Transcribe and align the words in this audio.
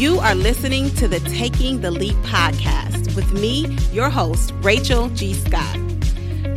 You 0.00 0.18
are 0.20 0.34
listening 0.34 0.88
to 0.94 1.08
the 1.08 1.20
Taking 1.20 1.82
the 1.82 1.90
Leap 1.90 2.16
podcast 2.22 3.14
with 3.14 3.34
me, 3.34 3.66
your 3.92 4.08
host, 4.08 4.54
Rachel 4.62 5.10
G. 5.10 5.34
Scott. 5.34 5.76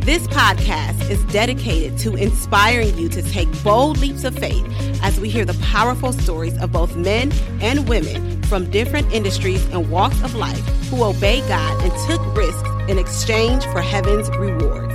This 0.00 0.26
podcast 0.28 1.10
is 1.10 1.22
dedicated 1.24 1.98
to 1.98 2.16
inspiring 2.16 2.96
you 2.96 3.10
to 3.10 3.20
take 3.20 3.62
bold 3.62 3.98
leaps 3.98 4.24
of 4.24 4.34
faith 4.34 4.64
as 5.02 5.20
we 5.20 5.28
hear 5.28 5.44
the 5.44 5.52
powerful 5.62 6.14
stories 6.14 6.56
of 6.56 6.72
both 6.72 6.96
men 6.96 7.32
and 7.60 7.86
women 7.86 8.42
from 8.44 8.70
different 8.70 9.12
industries 9.12 9.62
and 9.66 9.90
walks 9.90 10.22
of 10.22 10.34
life 10.34 10.66
who 10.88 11.04
obeyed 11.04 11.46
God 11.46 11.82
and 11.82 11.92
took 12.08 12.34
risks 12.34 12.70
in 12.88 12.98
exchange 12.98 13.62
for 13.66 13.82
heaven's 13.82 14.30
rewards. 14.38 14.94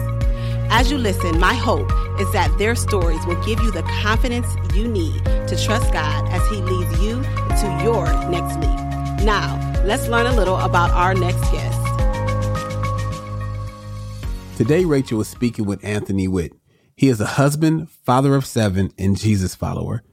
As 0.71 0.89
you 0.89 0.97
listen, 0.97 1.39
my 1.39 1.53
hope 1.53 1.91
is 2.19 2.31
that 2.31 2.51
their 2.57 2.73
stories 2.73 3.23
will 3.27 3.39
give 3.43 3.59
you 3.59 3.69
the 3.69 3.83
confidence 4.01 4.47
you 4.73 4.87
need 4.87 5.23
to 5.25 5.63
trust 5.63 5.93
God 5.93 6.27
as 6.29 6.41
He 6.49 6.57
leads 6.57 6.99
you 6.99 7.23
to 7.49 7.81
your 7.83 8.05
next 8.29 8.55
leap. 8.59 9.25
Now, 9.25 9.57
let's 9.85 10.07
learn 10.07 10.25
a 10.25 10.35
little 10.35 10.57
about 10.57 10.91
our 10.91 11.13
next 11.13 11.41
guest. 11.51 11.77
Today, 14.57 14.85
Rachel 14.85 15.21
is 15.21 15.27
speaking 15.27 15.65
with 15.65 15.83
Anthony 15.83 16.27
Witt. 16.27 16.53
He 16.95 17.07
is 17.07 17.21
a 17.21 17.25
husband, 17.25 17.89
father 17.89 18.35
of 18.35 18.45
seven, 18.45 18.91
and 18.97 19.17
Jesus 19.17 19.55
follower. 19.55 20.03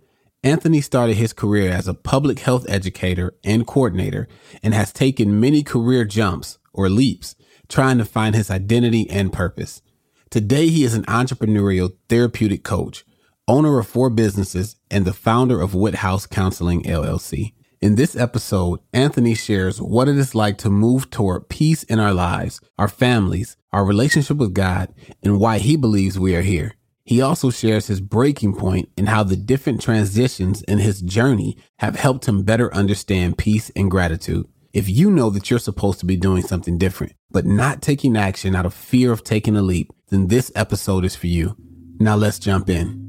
Anthony 0.45 0.81
started 0.81 1.17
his 1.17 1.33
career 1.33 1.73
as 1.73 1.89
a 1.89 1.95
public 1.95 2.39
health 2.39 2.65
educator 2.69 3.35
and 3.43 3.67
coordinator 3.67 4.29
and 4.63 4.73
has 4.73 4.93
taken 4.93 5.41
many 5.41 5.65
career 5.65 6.05
jumps 6.05 6.59
or 6.73 6.89
leaps 6.89 7.35
trying 7.69 7.99
to 7.99 8.05
find 8.05 8.37
his 8.37 8.51
identity 8.51 9.11
and 9.11 9.33
purpose. 9.33 9.83
Today, 10.31 10.69
he 10.69 10.85
is 10.85 10.95
an 10.95 11.05
entrepreneurial 11.05 11.95
therapeutic 12.09 12.63
coach, 12.63 13.05
owner 13.49 13.79
of 13.79 13.87
four 13.87 14.11
businesses, 14.11 14.77
and 14.91 15.05
the 15.05 15.13
founder 15.13 15.61
of 15.61 15.73
Witthouse 15.73 16.29
Counseling 16.29 16.83
LLC. 16.83 17.53
In 17.81 17.95
this 17.95 18.17
episode, 18.17 18.81
Anthony 18.93 19.35
shares 19.35 19.81
what 19.81 20.09
it 20.09 20.17
is 20.17 20.35
like 20.35 20.59
to 20.59 20.71
move 20.71 21.11
toward 21.11 21.49
peace 21.49 21.83
in 21.85 22.01
our 22.01 22.15
lives, 22.15 22.61
our 22.79 22.89
families, 22.89 23.57
our 23.73 23.85
relationship 23.85 24.39
with 24.39 24.55
God, 24.55 24.93
and 25.23 25.39
why 25.39 25.59
he 25.59 25.77
believes 25.77 26.19
we 26.19 26.35
are 26.35 26.43
here. 26.43 26.75
He 27.05 27.21
also 27.21 27.51
shares 27.51 27.87
his 27.87 28.01
breaking 28.01 28.57
point 28.57 28.89
and 28.97 29.09
how 29.09 29.23
the 29.23 29.37
different 29.37 29.81
transitions 29.81 30.63
in 30.63 30.79
his 30.79 31.01
journey 31.01 31.57
have 31.79 31.95
helped 31.95 32.27
him 32.27 32.43
better 32.43 32.75
understand 32.75 33.39
peace 33.39 33.71
and 33.77 33.91
gratitude. 33.91 34.47
If 34.73 34.89
you 34.89 35.11
know 35.11 35.31
that 35.31 35.49
you're 35.49 35.61
supposed 35.61 36.01
to 36.01 36.07
be 36.07 36.17
doing 36.17 36.43
something 36.43 36.79
different, 36.79 37.13
but 37.31 37.47
not 37.47 37.81
taking 37.81 38.17
action 38.17 38.57
out 38.57 38.67
of 38.67 38.75
fear 38.75 39.13
of 39.13 39.23
taking 39.23 39.57
a 39.57 39.63
leap, 39.63 39.93
then 40.09 40.27
this 40.27 40.51
episode 40.57 41.05
is 41.05 41.15
for 41.15 41.29
you. 41.29 41.57
Now 42.01 42.17
let's 42.17 42.41
jump 42.41 42.69
in. 42.69 43.06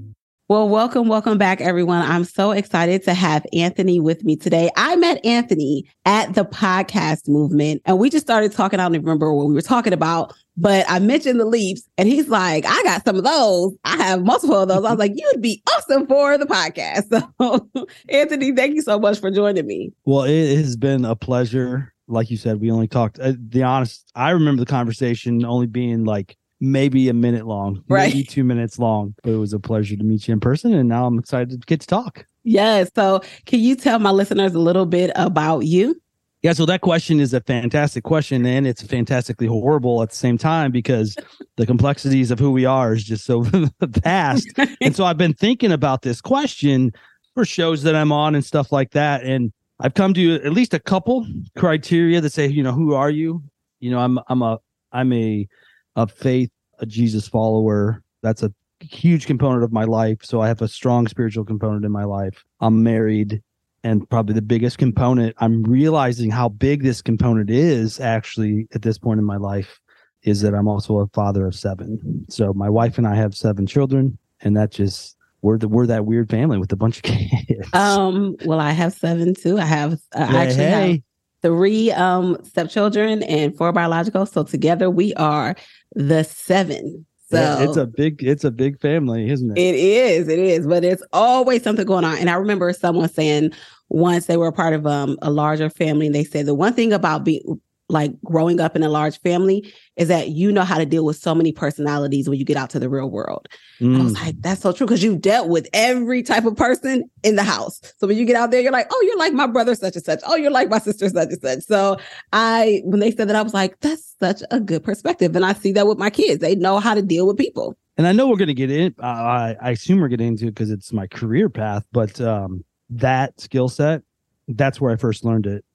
Well, 0.50 0.70
welcome, 0.70 1.10
welcome 1.10 1.38
back, 1.38 1.60
everyone. 1.60 2.10
I'm 2.10 2.24
so 2.24 2.52
excited 2.52 3.04
to 3.04 3.14
have 3.14 3.46
Anthony 3.52 4.00
with 4.00 4.24
me 4.24 4.38
today. 4.38 4.70
I 4.78 4.96
met 4.96 5.26
Anthony 5.26 5.84
at 6.06 6.36
the 6.36 6.46
podcast 6.46 7.28
movement, 7.28 7.82
and 7.84 8.00
we 8.00 8.10
just 8.10 8.26
started 8.26 8.54
talking. 8.54 8.80
I 8.80 8.84
don't 8.84 8.94
remember 8.94 9.34
what 9.34 9.48
we 9.48 9.54
were 9.54 9.62
talking 9.62 9.92
about, 9.92 10.34
but 10.56 10.86
I 10.88 11.00
mentioned 11.00 11.42
the 11.42 11.46
leaps, 11.46 11.82
and 11.98 12.08
he's 12.08 12.30
like, 12.30 12.64
I 12.66 12.82
got 12.84 13.04
some 13.04 13.18
of 13.18 13.26
those. 13.26 13.74
I 13.84 13.98
have 13.98 14.24
multiple 14.24 14.62
of 14.62 14.70
those. 14.70 14.86
I 14.86 14.92
was 14.92 15.00
like, 15.00 15.12
you'd 15.16 15.42
be 15.42 15.62
awesome 15.76 16.08
for 16.08 16.38
the 16.38 16.46
podcast. 16.46 17.08
So, 17.42 17.70
Anthony, 18.08 18.54
thank 18.54 18.76
you 18.76 18.82
so 18.82 18.98
much 18.98 19.20
for 19.20 19.30
joining 19.30 19.68
me. 19.68 19.92
Well, 20.06 20.24
it 20.24 20.56
has 20.56 20.78
been 20.78 21.04
a 21.04 21.18
pleasure. 21.18 21.94
Like 22.08 22.32
you 22.32 22.38
said, 22.38 22.62
we 22.62 22.72
only 22.72 22.88
talked, 22.88 23.20
uh, 23.20 23.34
the 23.38 23.64
honest, 23.64 24.10
I 24.16 24.30
remember 24.30 24.62
the 24.62 24.72
conversation 24.72 25.44
only 25.44 25.68
being 25.68 26.06
like 26.06 26.38
maybe 26.60 27.10
a 27.10 27.14
minute 27.14 27.46
long, 27.46 27.84
right? 27.88 28.14
Maybe 28.14 28.24
two 28.28 28.44
minutes 28.44 28.80
long. 28.80 29.16
But 29.24 29.32
it 29.32 29.38
was 29.38 29.54
a 29.54 29.60
pleasure 29.60 29.96
to 29.96 30.04
meet 30.04 30.28
you 30.28 30.34
in 30.34 30.40
person, 30.40 30.74
and 30.74 30.90
now 30.90 31.06
I'm 31.06 31.20
excited 31.20 31.62
to 31.62 31.66
get 31.66 31.82
to 31.82 31.88
talk. 31.88 32.26
Yes. 32.44 32.90
So, 32.96 33.22
can 33.46 33.60
you 33.60 33.76
tell 33.76 34.00
my 34.00 34.12
listeners 34.12 34.54
a 34.54 34.60
little 34.60 34.86
bit 34.86 35.12
about 35.16 35.62
you? 35.62 36.00
Yeah, 36.44 36.54
so 36.54 36.66
that 36.68 36.82
question 36.82 37.20
is 37.20 37.34
a 37.34 37.42
fantastic 37.42 38.04
question, 38.04 38.46
and 38.46 38.68
it's 38.68 38.82
fantastically 38.82 39.48
horrible 39.48 40.02
at 40.04 40.12
the 40.12 40.16
same 40.16 40.38
time 40.38 40.72
because 40.72 41.16
the 41.58 41.66
complexities 41.66 42.32
of 42.32 42.40
who 42.40 42.52
we 42.52 42.64
are 42.66 42.94
is 42.94 43.04
just 43.04 43.26
so 43.26 43.42
vast. 43.82 44.48
and 44.80 44.96
so 44.96 45.06
I've 45.06 45.18
been 45.18 45.34
thinking 45.34 45.72
about 45.72 46.04
this 46.04 46.22
question 46.22 46.94
for 47.34 47.44
shows 47.44 47.84
that 47.84 47.96
I'm 47.96 48.12
on 48.12 48.36
and 48.36 48.46
stuff 48.46 48.72
like 48.72 48.92
that, 48.92 49.24
and 49.24 49.52
I've 49.80 49.94
come 49.94 50.14
to 50.14 50.36
at 50.36 50.54
least 50.54 50.74
a 50.74 50.80
couple 50.80 51.28
criteria 51.58 52.22
that 52.22 52.32
say, 52.32 52.48
you 52.48 52.64
know, 52.64 52.72
who 52.72 52.94
are 52.94 53.10
you? 53.10 53.44
You 53.80 53.92
know, 53.92 54.00
I'm 54.00 54.20
I'm 54.28 54.42
a 54.42 54.60
I'm 54.92 55.12
a 55.14 55.48
a 55.96 56.08
faith, 56.08 56.52
a 56.80 56.86
Jesus 56.86 57.28
follower. 57.28 58.04
That's 58.22 58.44
a 58.44 58.54
huge 58.80 59.26
component 59.26 59.64
of 59.64 59.72
my 59.72 59.84
life. 59.84 60.20
So 60.24 60.42
I 60.42 60.48
have 60.48 60.62
a 60.62 60.68
strong 60.68 61.08
spiritual 61.08 61.46
component 61.46 61.86
in 61.86 61.92
my 61.92 62.04
life. 62.04 62.44
I'm 62.60 62.84
married. 62.84 63.42
And 63.84 64.10
probably 64.10 64.34
the 64.34 64.42
biggest 64.42 64.80
component, 64.80 65.36
I'm 65.38 65.64
realizing 65.64 66.30
how 66.30 66.50
big 66.50 66.84
this 66.84 67.02
component 67.02 67.50
is 67.50 68.00
actually 68.00 68.68
at 68.74 68.82
this 68.82 68.98
point 68.98 69.20
in 69.20 69.26
my 69.26 69.38
life, 69.38 69.80
is 70.24 70.42
that 70.42 70.54
I'm 70.54 70.68
also 70.68 70.98
a 70.98 71.08
father 71.08 71.46
of 71.46 71.56
seven. 71.56 72.26
So 72.28 72.54
my 72.54 72.70
wife 72.70 72.98
and 72.98 73.08
I 73.08 73.16
have 73.16 73.36
seven 73.36 73.66
children. 73.66 74.18
And 74.42 74.58
that 74.58 74.72
just, 74.72 75.16
we're 75.42 75.58
the, 75.58 75.70
we're 75.70 75.88
that 75.88 76.06
weird 76.06 76.30
family 76.30 76.58
with 76.58 76.72
a 76.74 76.76
bunch 76.76 76.98
of 76.98 77.04
kids. 77.04 77.70
Um, 77.74 78.36
well, 78.46 78.60
I 78.60 78.72
have 78.72 78.94
seven 78.94 79.34
too. 79.36 79.58
I 79.58 79.66
have, 79.66 79.94
uh, 79.94 80.28
I 80.30 80.44
actually 80.44 80.64
hey. 80.66 81.04
Three 81.42 81.92
um 81.92 82.38
stepchildren 82.44 83.24
and 83.24 83.56
four 83.58 83.72
biological. 83.72 84.26
So 84.26 84.44
together 84.44 84.90
we 84.90 85.14
are 85.16 85.56
the 85.96 86.24
seven. 86.24 87.06
So 87.30 87.38
yeah, 87.38 87.64
it's 87.64 87.76
a 87.76 87.86
big, 87.86 88.24
it's 88.24 88.46
a 88.46 88.52
big 88.52 88.80
family, 88.80 89.30
isn't 89.30 89.58
it? 89.58 89.62
It 89.62 89.76
is, 89.76 90.30
it 90.30 90.40
is, 90.40 90.66
but 90.66 90.86
it's 90.86 91.04
always 91.12 91.62
something 91.62 91.86
going 91.86 92.06
on. 92.06 92.18
And 92.20 92.30
I 92.30 92.36
remember 92.36 92.72
someone 92.72 93.10
saying 93.10 93.52
once 93.90 94.28
they 94.28 94.38
were 94.38 94.48
a 94.48 94.54
part 94.54 94.74
of 94.74 94.88
um, 94.88 95.18
a 95.22 95.30
larger 95.30 95.70
family, 95.70 96.06
and 96.06 96.16
they 96.16 96.24
said 96.24 96.46
the 96.46 96.56
one 96.56 96.74
thing 96.74 96.94
about 96.94 97.26
being 97.26 97.60
like 97.90 98.12
growing 98.24 98.60
up 98.60 98.76
in 98.76 98.84
a 98.84 98.90
large 98.90 99.20
family 99.22 99.74
is 99.96 100.10
that 100.10 100.30
you 100.30 100.52
know 100.52 100.64
how 100.64 100.78
to 100.78 100.86
deal 100.86 101.06
with 101.06 101.16
so 101.16 101.34
many 101.34 101.52
personalities 101.52 102.28
when 102.28 102.38
you 102.38 102.46
get 102.46 102.58
out 102.58 102.70
to 102.72 102.80
the 102.80 102.90
real 102.90 103.10
world. 103.10 103.48
Mm. 103.80 104.00
I 104.00 104.04
was 104.04 104.14
mm. 104.14 104.26
like, 104.26 104.42
that's 104.42 104.62
so 104.62 104.72
true 104.74 104.86
because 104.86 105.04
you've 105.04 105.22
dealt 105.22 105.48
with 105.48 105.68
every 105.74 106.22
type 106.22 106.46
of 106.46 106.56
person 106.56 107.10
in 107.24 107.36
the 107.36 107.44
house. 107.44 107.80
So 107.98 108.08
when 108.08 108.18
you 108.18 108.26
get 108.26 108.36
out 108.36 108.52
there, 108.52 108.62
you're 108.62 108.72
like, 108.72 108.88
oh, 108.92 109.04
you're 109.06 109.18
like 109.18 109.34
my 109.34 109.48
brother, 109.48 109.74
such 109.74 109.96
and 109.96 110.04
such. 110.04 110.20
Oh, 110.28 110.36
you're 110.36 110.52
like 110.52 110.70
my 110.70 110.80
sister, 110.80 111.08
such 111.10 111.30
and 111.30 111.42
such. 111.42 111.64
So 111.64 111.98
I, 112.34 112.82
when 112.84 113.00
they 113.00 113.12
said 113.12 113.30
that, 113.30 113.36
I 113.36 113.42
was 113.42 113.54
like, 113.54 113.80
that's 113.80 114.16
such 114.20 114.44
a 114.52 114.60
good 114.60 114.84
perspective. 114.84 115.36
And 115.36 115.46
I 115.46 115.54
see 115.54 115.72
that 115.74 115.88
with 115.88 115.98
my 115.98 116.10
kids. 116.10 116.42
They 116.42 116.56
know 116.56 116.80
how 116.80 116.94
to 116.94 117.02
deal 117.02 117.26
with 117.26 117.38
people. 117.38 117.78
And 117.98 118.06
I 118.06 118.12
know 118.12 118.28
we're 118.28 118.38
going 118.38 118.48
to 118.48 118.54
get 118.54 118.70
in, 118.70 118.94
uh, 119.02 119.06
I, 119.06 119.56
I 119.60 119.72
assume 119.72 120.00
we're 120.00 120.10
getting 120.10 120.28
into 120.28 120.48
it 120.48 120.52
because 120.52 120.70
it's 120.70 120.94
my 120.94 121.08
career 121.08 121.50
path, 121.50 121.84
but 121.92 122.22
um, 122.22 122.64
that 122.92 123.40
skill 123.40 123.70
set, 123.70 124.04
that's 124.48 124.80
where 124.80 124.92
I 124.92 124.98
first 124.98 125.26
learned 125.26 125.48
it 125.48 125.66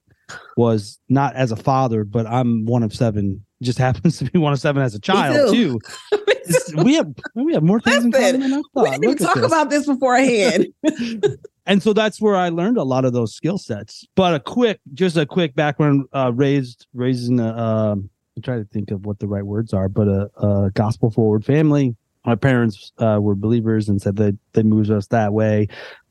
was 0.57 0.99
not 1.09 1.35
as 1.35 1.51
a 1.51 1.55
father, 1.55 2.03
but 2.03 2.25
I'm 2.27 2.65
one 2.65 2.83
of 2.83 2.93
seven. 2.93 3.45
Just 3.61 3.77
happens 3.87 4.17
to 4.19 4.25
be 4.25 4.39
one 4.39 4.53
of 4.53 4.59
seven 4.59 4.81
as 4.81 4.95
a 4.95 4.99
child 4.99 5.53
too. 5.53 5.79
too. 6.11 6.83
we 6.83 6.95
have 6.95 7.13
we 7.35 7.53
have 7.53 7.63
more 7.63 7.79
things 7.79 8.05
Listen, 8.05 8.35
in 8.35 8.41
common 8.41 8.41
than 8.41 8.53
I 8.53 8.61
thought. 8.73 8.99
We 8.99 9.07
didn't 9.07 9.19
talk 9.19 9.35
this. 9.35 9.45
about 9.45 9.69
this 9.69 9.85
beforehand. 9.85 10.67
and 11.65 11.81
so 11.81 11.93
that's 11.93 12.21
where 12.21 12.35
I 12.35 12.49
learned 12.49 12.77
a 12.77 12.83
lot 12.83 13.05
of 13.05 13.13
those 13.13 13.33
skill 13.33 13.57
sets. 13.57 14.05
But 14.15 14.35
a 14.35 14.39
quick, 14.39 14.79
just 14.93 15.17
a 15.17 15.25
quick 15.25 15.55
background: 15.55 16.05
uh, 16.13 16.31
raised 16.33 16.87
raising 16.93 17.39
a, 17.39 17.47
uh, 17.47 17.91
I'm 17.93 18.41
trying 18.41 18.63
to 18.63 18.69
think 18.69 18.91
of 18.91 19.05
what 19.05 19.19
the 19.19 19.27
right 19.27 19.45
words 19.45 19.73
are, 19.73 19.89
but 19.89 20.07
a, 20.07 20.29
a 20.37 20.71
gospel 20.71 21.11
forward 21.11 21.45
family. 21.45 21.95
My 22.25 22.35
parents 22.35 22.93
uh, 22.99 23.19
were 23.21 23.35
believers 23.35 23.89
and 23.89 24.01
said 24.01 24.15
that 24.15 24.37
they 24.53 24.63
moved 24.63 24.89
us 24.89 25.07
that 25.07 25.33
way. 25.33 25.67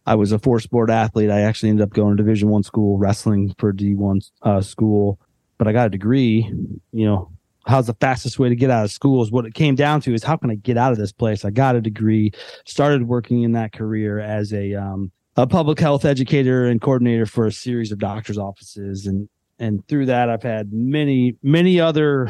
I 0.06 0.14
was 0.14 0.32
a 0.32 0.38
four 0.38 0.60
sport 0.60 0.90
athlete. 0.90 1.30
I 1.30 1.40
actually 1.40 1.70
ended 1.70 1.84
up 1.84 1.90
going 1.90 2.16
to 2.16 2.22
Division 2.22 2.48
One 2.48 2.62
school, 2.62 2.98
wrestling 2.98 3.54
for 3.58 3.72
D 3.72 3.94
one 3.94 4.20
uh, 4.42 4.60
school, 4.60 5.18
but 5.58 5.68
I 5.68 5.72
got 5.72 5.86
a 5.86 5.90
degree. 5.90 6.52
You 6.92 7.06
know, 7.06 7.30
how's 7.66 7.86
the 7.86 7.94
fastest 7.94 8.38
way 8.38 8.48
to 8.48 8.56
get 8.56 8.70
out 8.70 8.84
of 8.84 8.90
school 8.90 9.22
is 9.22 9.30
what 9.30 9.46
it 9.46 9.54
came 9.54 9.74
down 9.74 10.00
to 10.02 10.14
is 10.14 10.24
how 10.24 10.36
can 10.36 10.50
I 10.50 10.56
get 10.56 10.76
out 10.76 10.92
of 10.92 10.98
this 10.98 11.12
place? 11.12 11.44
I 11.44 11.50
got 11.50 11.76
a 11.76 11.80
degree, 11.80 12.32
started 12.66 13.06
working 13.06 13.42
in 13.42 13.52
that 13.52 13.72
career 13.72 14.18
as 14.18 14.52
a 14.52 14.74
um, 14.74 15.12
a 15.36 15.46
public 15.46 15.78
health 15.78 16.04
educator 16.04 16.66
and 16.66 16.80
coordinator 16.80 17.26
for 17.26 17.46
a 17.46 17.52
series 17.52 17.92
of 17.92 17.98
doctors' 17.98 18.38
offices, 18.38 19.06
and 19.06 19.28
and 19.58 19.86
through 19.88 20.06
that 20.06 20.28
I've 20.28 20.42
had 20.42 20.72
many 20.72 21.36
many 21.42 21.80
other 21.80 22.28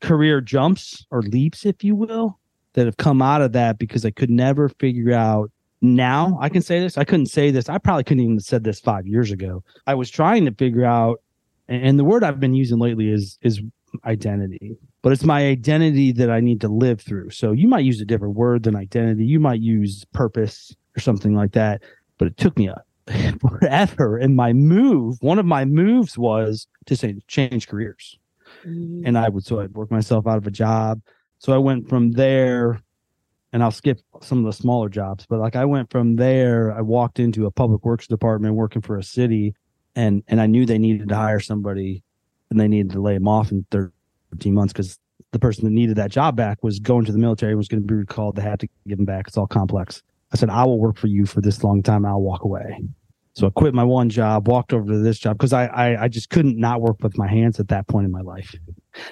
career 0.00 0.40
jumps 0.40 1.06
or 1.10 1.22
leaps, 1.22 1.64
if 1.64 1.82
you 1.82 1.96
will, 1.96 2.38
that 2.74 2.86
have 2.86 2.98
come 2.98 3.22
out 3.22 3.40
of 3.40 3.52
that 3.52 3.78
because 3.78 4.04
I 4.04 4.10
could 4.10 4.30
never 4.30 4.68
figure 4.68 5.12
out 5.12 5.50
now 5.84 6.38
I 6.40 6.48
can 6.48 6.62
say 6.62 6.80
this. 6.80 6.98
I 6.98 7.04
couldn't 7.04 7.26
say 7.26 7.50
this. 7.50 7.68
I 7.68 7.78
probably 7.78 8.04
couldn't 8.04 8.22
even 8.22 8.36
have 8.36 8.44
said 8.44 8.64
this 8.64 8.80
five 8.80 9.06
years 9.06 9.30
ago. 9.30 9.62
I 9.86 9.94
was 9.94 10.10
trying 10.10 10.44
to 10.46 10.52
figure 10.52 10.84
out, 10.84 11.20
and 11.68 11.98
the 11.98 12.04
word 12.04 12.24
I've 12.24 12.40
been 12.40 12.54
using 12.54 12.78
lately 12.78 13.10
is 13.10 13.38
is 13.42 13.60
identity. 14.04 14.76
But 15.02 15.12
it's 15.12 15.24
my 15.24 15.46
identity 15.46 16.12
that 16.12 16.30
I 16.30 16.40
need 16.40 16.60
to 16.62 16.68
live 16.68 17.00
through. 17.00 17.30
So 17.30 17.52
you 17.52 17.68
might 17.68 17.84
use 17.84 18.00
a 18.00 18.04
different 18.04 18.34
word 18.34 18.62
than 18.62 18.74
identity. 18.74 19.24
You 19.24 19.38
might 19.38 19.60
use 19.60 20.04
purpose 20.12 20.74
or 20.96 21.00
something 21.00 21.34
like 21.34 21.52
that. 21.52 21.82
But 22.18 22.28
it 22.28 22.36
took 22.36 22.56
me 22.56 22.68
a 22.68 22.82
forever. 23.40 24.16
And 24.16 24.36
my 24.36 24.52
move, 24.52 25.18
one 25.20 25.38
of 25.38 25.46
my 25.46 25.64
moves 25.64 26.16
was 26.16 26.66
to 26.86 26.96
say 26.96 27.16
change 27.28 27.68
careers. 27.68 28.18
Mm-hmm. 28.66 29.06
And 29.06 29.18
I 29.18 29.28
would 29.28 29.44
so 29.44 29.60
I'd 29.60 29.74
work 29.74 29.90
myself 29.90 30.26
out 30.26 30.38
of 30.38 30.46
a 30.46 30.50
job. 30.50 31.00
So 31.38 31.52
I 31.52 31.58
went 31.58 31.88
from 31.88 32.12
there 32.12 32.80
and 33.54 33.62
I'll 33.62 33.70
skip 33.70 34.00
some 34.20 34.40
of 34.40 34.44
the 34.44 34.52
smaller 34.52 34.90
jobs, 34.90 35.24
but 35.26 35.38
like 35.38 35.56
I 35.56 35.64
went 35.64 35.90
from 35.90 36.16
there, 36.16 36.72
I 36.76 36.82
walked 36.82 37.18
into 37.18 37.46
a 37.46 37.50
public 37.50 37.86
works 37.86 38.06
department 38.06 38.54
working 38.54 38.82
for 38.82 38.98
a 38.98 39.02
city 39.02 39.54
and 39.96 40.22
and 40.28 40.40
I 40.40 40.46
knew 40.46 40.66
they 40.66 40.78
needed 40.78 41.08
to 41.08 41.16
hire 41.16 41.40
somebody, 41.40 42.02
and 42.50 42.58
they 42.58 42.68
needed 42.68 42.92
to 42.92 43.00
lay 43.00 43.14
him 43.14 43.28
off 43.28 43.50
in 43.50 43.66
13 43.70 44.54
months 44.54 44.72
because 44.72 44.98
the 45.32 45.38
person 45.38 45.64
that 45.64 45.70
needed 45.70 45.96
that 45.96 46.10
job 46.10 46.36
back 46.36 46.62
was 46.62 46.78
going 46.78 47.04
to 47.04 47.12
the 47.12 47.18
military 47.18 47.54
was 47.54 47.68
going 47.68 47.82
to 47.82 47.86
be 47.86 47.94
recalled. 47.94 48.36
They 48.36 48.42
had 48.42 48.60
to 48.60 48.68
give 48.86 48.98
him 48.98 49.04
back. 49.04 49.28
It's 49.28 49.36
all 49.36 49.46
complex. 49.46 50.02
I 50.32 50.36
said, 50.36 50.50
I 50.50 50.64
will 50.64 50.78
work 50.78 50.96
for 50.96 51.06
you 51.06 51.26
for 51.26 51.40
this 51.40 51.62
long 51.62 51.82
time. 51.82 52.04
I'll 52.04 52.20
walk 52.20 52.44
away. 52.44 52.82
So 53.34 53.46
I 53.46 53.50
quit 53.50 53.74
my 53.74 53.82
one 53.82 54.08
job, 54.08 54.46
walked 54.46 54.72
over 54.72 54.92
to 54.92 54.98
this 54.98 55.18
job 55.18 55.38
because 55.38 55.52
I, 55.52 55.66
I 55.66 56.04
I 56.04 56.08
just 56.08 56.30
couldn't 56.30 56.58
not 56.58 56.80
work 56.80 56.96
with 57.02 57.16
my 57.16 57.28
hands 57.28 57.58
at 57.60 57.68
that 57.68 57.86
point 57.88 58.04
in 58.04 58.12
my 58.12 58.20
life. 58.20 58.54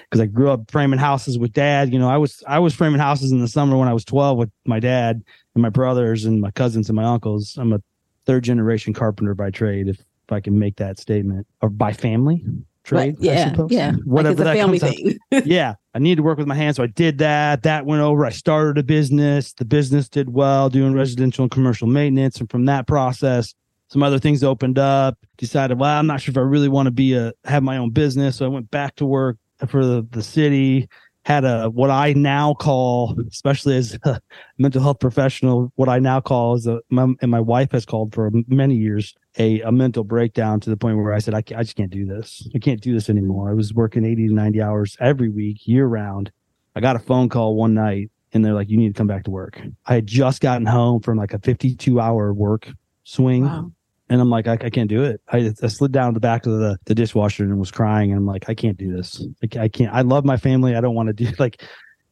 Because 0.09 0.21
I 0.21 0.25
grew 0.25 0.49
up 0.49 0.71
framing 0.71 0.99
houses 0.99 1.37
with 1.37 1.53
dad. 1.53 1.91
You 1.91 1.99
know, 1.99 2.09
I 2.09 2.17
was 2.17 2.43
I 2.47 2.59
was 2.59 2.73
framing 2.73 2.99
houses 2.99 3.31
in 3.31 3.39
the 3.39 3.47
summer 3.47 3.77
when 3.77 3.87
I 3.87 3.93
was 3.93 4.05
12 4.05 4.37
with 4.37 4.51
my 4.65 4.79
dad 4.79 5.21
and 5.55 5.61
my 5.61 5.69
brothers 5.69 6.25
and 6.25 6.41
my 6.41 6.51
cousins 6.51 6.89
and 6.89 6.95
my 6.95 7.05
uncles. 7.05 7.57
I'm 7.57 7.73
a 7.73 7.81
third 8.25 8.43
generation 8.43 8.93
carpenter 8.93 9.35
by 9.35 9.51
trade, 9.51 9.87
if 9.87 9.99
if 9.99 10.31
I 10.31 10.39
can 10.39 10.57
make 10.57 10.77
that 10.77 10.99
statement, 10.99 11.47
or 11.61 11.69
by 11.69 11.93
family 11.93 12.45
trade. 12.83 13.15
But, 13.17 13.23
yeah, 13.23 13.55
yeah, 13.69 13.91
whatever 14.05 14.43
like 14.43 14.45
that 14.45 14.57
family 14.57 14.79
comes 14.79 14.95
thing. 14.95 15.17
yeah, 15.45 15.75
I 15.93 15.99
needed 15.99 16.17
to 16.17 16.23
work 16.23 16.37
with 16.37 16.47
my 16.47 16.55
hands, 16.55 16.77
so 16.77 16.83
I 16.83 16.87
did 16.87 17.17
that. 17.19 17.63
That 17.63 17.85
went 17.85 18.01
over. 18.01 18.25
I 18.25 18.29
started 18.29 18.77
a 18.77 18.83
business. 18.83 19.53
The 19.53 19.65
business 19.65 20.09
did 20.09 20.29
well, 20.29 20.69
doing 20.69 20.93
residential 20.93 21.43
and 21.43 21.51
commercial 21.51 21.87
maintenance, 21.87 22.39
and 22.39 22.49
from 22.49 22.65
that 22.65 22.87
process, 22.87 23.53
some 23.89 24.03
other 24.03 24.19
things 24.19 24.43
opened 24.43 24.79
up. 24.79 25.17
Decided, 25.37 25.79
well, 25.79 25.97
I'm 25.97 26.07
not 26.07 26.21
sure 26.21 26.31
if 26.31 26.37
I 26.37 26.41
really 26.41 26.69
want 26.69 26.87
to 26.87 26.91
be 26.91 27.13
a 27.15 27.33
have 27.45 27.63
my 27.63 27.77
own 27.77 27.91
business, 27.91 28.37
so 28.37 28.45
I 28.45 28.49
went 28.49 28.71
back 28.71 28.95
to 28.97 29.05
work 29.05 29.37
for 29.69 29.85
the, 29.85 30.07
the 30.11 30.23
city. 30.23 30.89
Had 31.25 31.45
a 31.45 31.69
what 31.69 31.89
I 31.89 32.11
now 32.11 32.53
call, 32.53 33.15
especially 33.31 33.77
as 33.77 33.97
a 34.03 34.19
mental 34.57 34.81
health 34.81 34.99
professional, 34.99 35.71
what 35.75 35.87
I 35.87 35.99
now 35.99 36.19
call 36.19 36.55
is 36.55 36.67
a 36.67 36.81
my, 36.89 37.07
and 37.21 37.31
my 37.31 37.39
wife 37.39 37.71
has 37.71 37.85
called 37.85 38.13
for 38.13 38.29
many 38.49 38.75
years 38.75 39.15
a, 39.37 39.61
a 39.61 39.71
mental 39.71 40.03
breakdown 40.03 40.59
to 40.59 40.69
the 40.69 40.75
point 40.77 40.97
where 40.97 41.13
I 41.13 41.19
said, 41.19 41.33
I, 41.33 41.37
I 41.55 41.63
just 41.63 41.75
can't 41.75 41.89
do 41.89 42.05
this. 42.05 42.47
I 42.53 42.59
can't 42.59 42.81
do 42.81 42.93
this 42.93 43.09
anymore. 43.09 43.49
I 43.49 43.53
was 43.53 43.73
working 43.73 44.03
80 44.05 44.27
to 44.27 44.33
90 44.33 44.61
hours 44.61 44.97
every 44.99 45.29
week, 45.29 45.65
year 45.65 45.85
round. 45.85 46.31
I 46.75 46.81
got 46.81 46.95
a 46.95 46.99
phone 46.99 47.29
call 47.29 47.55
one 47.55 47.73
night 47.73 48.11
and 48.33 48.43
they're 48.43 48.53
like, 48.53 48.69
you 48.69 48.77
need 48.77 48.93
to 48.93 48.97
come 48.97 49.07
back 49.07 49.23
to 49.23 49.31
work. 49.31 49.61
I 49.85 49.95
had 49.95 50.07
just 50.07 50.41
gotten 50.41 50.65
home 50.65 51.01
from 51.01 51.17
like 51.17 51.33
a 51.33 51.39
52 51.39 51.99
hour 51.99 52.33
work 52.33 52.69
swing. 53.03 53.45
Wow. 53.45 53.71
And 54.13 54.21
I'm 54.21 54.29
like, 54.29 54.47
I, 54.47 54.53
I 54.53 54.69
can't 54.69 54.89
do 54.89 55.03
it. 55.03 55.21
I, 55.31 55.51
I 55.63 55.67
slid 55.67 55.91
down 55.91 56.13
the 56.13 56.19
back 56.19 56.45
of 56.45 56.59
the, 56.59 56.77
the 56.85 56.93
dishwasher 56.93 57.45
and 57.45 57.57
was 57.57 57.71
crying. 57.71 58.11
And 58.11 58.19
I'm 58.19 58.27
like, 58.27 58.47
I 58.47 58.53
can't 58.53 58.77
do 58.77 58.95
this. 58.95 59.25
I, 59.41 59.61
I 59.61 59.67
can't. 59.67 59.91
I 59.91 60.01
love 60.01 60.23
my 60.23 60.37
family. 60.37 60.75
I 60.75 60.81
don't 60.81 60.93
want 60.93 61.07
to 61.07 61.13
do 61.13 61.31
like 61.39 61.63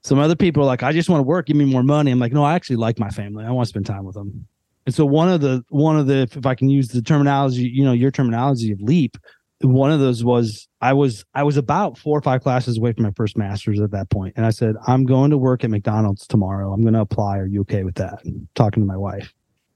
some 0.02 0.18
other 0.18 0.36
people 0.36 0.64
are 0.64 0.66
like, 0.66 0.82
I 0.82 0.94
just 0.94 1.10
want 1.10 1.20
to 1.20 1.28
work. 1.28 1.46
Give 1.46 1.56
me 1.56 1.66
more 1.66 1.84
money. 1.84 2.10
I'm 2.10 2.18
like, 2.18 2.34
no, 2.34 2.44
I 2.44 2.56
actually 2.56 2.78
like 2.78 2.98
my 2.98 3.12
family. 3.12 3.46
I 3.46 3.52
want 3.52 3.68
to 3.68 3.70
spend 3.70 3.86
time 3.86 4.04
with 4.04 4.16
them. 4.16 4.48
And 4.88 4.96
so 4.96 5.06
one 5.06 5.30
of 5.30 5.42
the 5.42 5.64
one 5.70 5.96
of 5.96 6.08
the 6.08 6.28
if 6.36 6.44
I 6.44 6.56
can 6.56 6.72
use 6.72 6.88
the 6.88 7.04
terminology, 7.04 7.70
you 7.70 7.86
know, 7.86 7.92
your 7.92 8.10
terminology 8.10 8.72
of 8.72 8.82
leap, 8.82 9.16
one 9.62 9.92
of 9.92 10.00
those 10.00 10.24
was 10.24 10.68
I 10.82 10.94
was 10.94 11.24
I 11.36 11.44
was 11.44 11.56
about 11.56 12.00
four 12.00 12.18
or 12.18 12.22
five 12.24 12.42
classes 12.42 12.80
away 12.80 12.94
from 12.94 13.04
my 13.04 13.12
first 13.16 13.38
master's 13.38 13.80
at 13.80 13.92
that 13.92 14.10
point, 14.10 14.34
and 14.38 14.44
I 14.48 14.50
said 14.50 14.74
I'm 14.88 15.06
going 15.06 15.30
to 15.30 15.38
work 15.38 15.64
at 15.64 15.70
McDonald's 15.70 16.26
tomorrow. 16.26 16.74
I'm 16.74 16.82
going 16.82 16.96
to 16.96 17.02
apply. 17.02 17.38
Are 17.38 17.46
you 17.46 17.62
okay 17.62 17.84
with 17.84 17.94
that? 17.96 18.24
Talking 18.56 18.82
to 18.82 18.88
my 18.88 18.98
wife, 18.98 19.32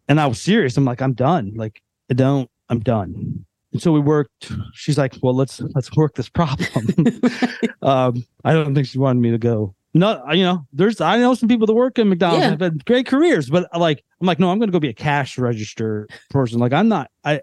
and 0.08 0.20
I 0.20 0.26
was 0.26 0.42
serious. 0.42 0.76
I'm 0.76 0.86
like 0.86 1.04
I'm 1.04 1.14
done. 1.14 1.54
Like 1.56 1.84
I 2.10 2.14
don't. 2.14 2.50
I'm 2.70 2.80
done. 2.80 3.46
And 3.74 3.82
so 3.82 3.92
we 3.92 4.00
worked. 4.00 4.52
She's 4.74 4.98
like, 4.98 5.16
well, 5.22 5.36
let's 5.36 5.60
let's 5.74 5.92
work 5.96 6.16
this 6.16 6.30
problem. 6.30 6.68
um, 7.82 8.24
I 8.44 8.54
don't 8.54 8.74
think 8.74 8.88
she 8.88 8.98
wanted 8.98 9.20
me 9.22 9.32
to 9.32 9.38
go. 9.38 9.76
No, 9.94 10.22
you 10.32 10.44
know, 10.44 10.66
there's 10.74 11.00
I 11.00 11.18
know 11.18 11.34
some 11.36 11.48
people 11.48 11.68
that 11.68 11.74
work 11.74 11.98
in 12.00 12.10
McDonald's 12.10 12.44
Yeah. 12.44 12.50
have 12.52 12.60
had 12.60 12.86
great 12.86 13.06
careers, 13.06 13.50
but 13.50 13.68
like 13.78 14.04
I'm 14.20 14.28
like, 14.28 14.40
no, 14.40 14.52
I'm 14.52 14.60
going 14.60 14.68
to 14.68 14.74
go 14.74 14.80
be 14.80 14.90
a 14.90 14.94
cash 14.94 15.38
register 15.38 16.08
person. 16.30 16.60
Like 16.60 16.74
I'm 16.74 16.90
not. 16.90 17.12
I, 17.24 17.42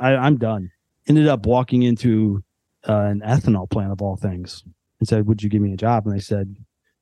I 0.00 0.16
I'm 0.16 0.36
done. 0.36 0.70
Ended 1.08 1.28
up 1.28 1.46
walking 1.46 1.82
into 1.82 2.42
uh, 2.88 2.92
an 3.02 3.20
ethanol 3.20 3.68
plant 3.70 3.92
of 3.92 4.02
all 4.02 4.16
things 4.16 4.64
and 5.00 5.08
said, 5.08 5.26
"Would 5.26 5.42
you 5.42 5.48
give 5.48 5.62
me 5.62 5.72
a 5.72 5.76
job?" 5.76 6.06
And 6.06 6.14
they 6.14 6.20
said, 6.20 6.56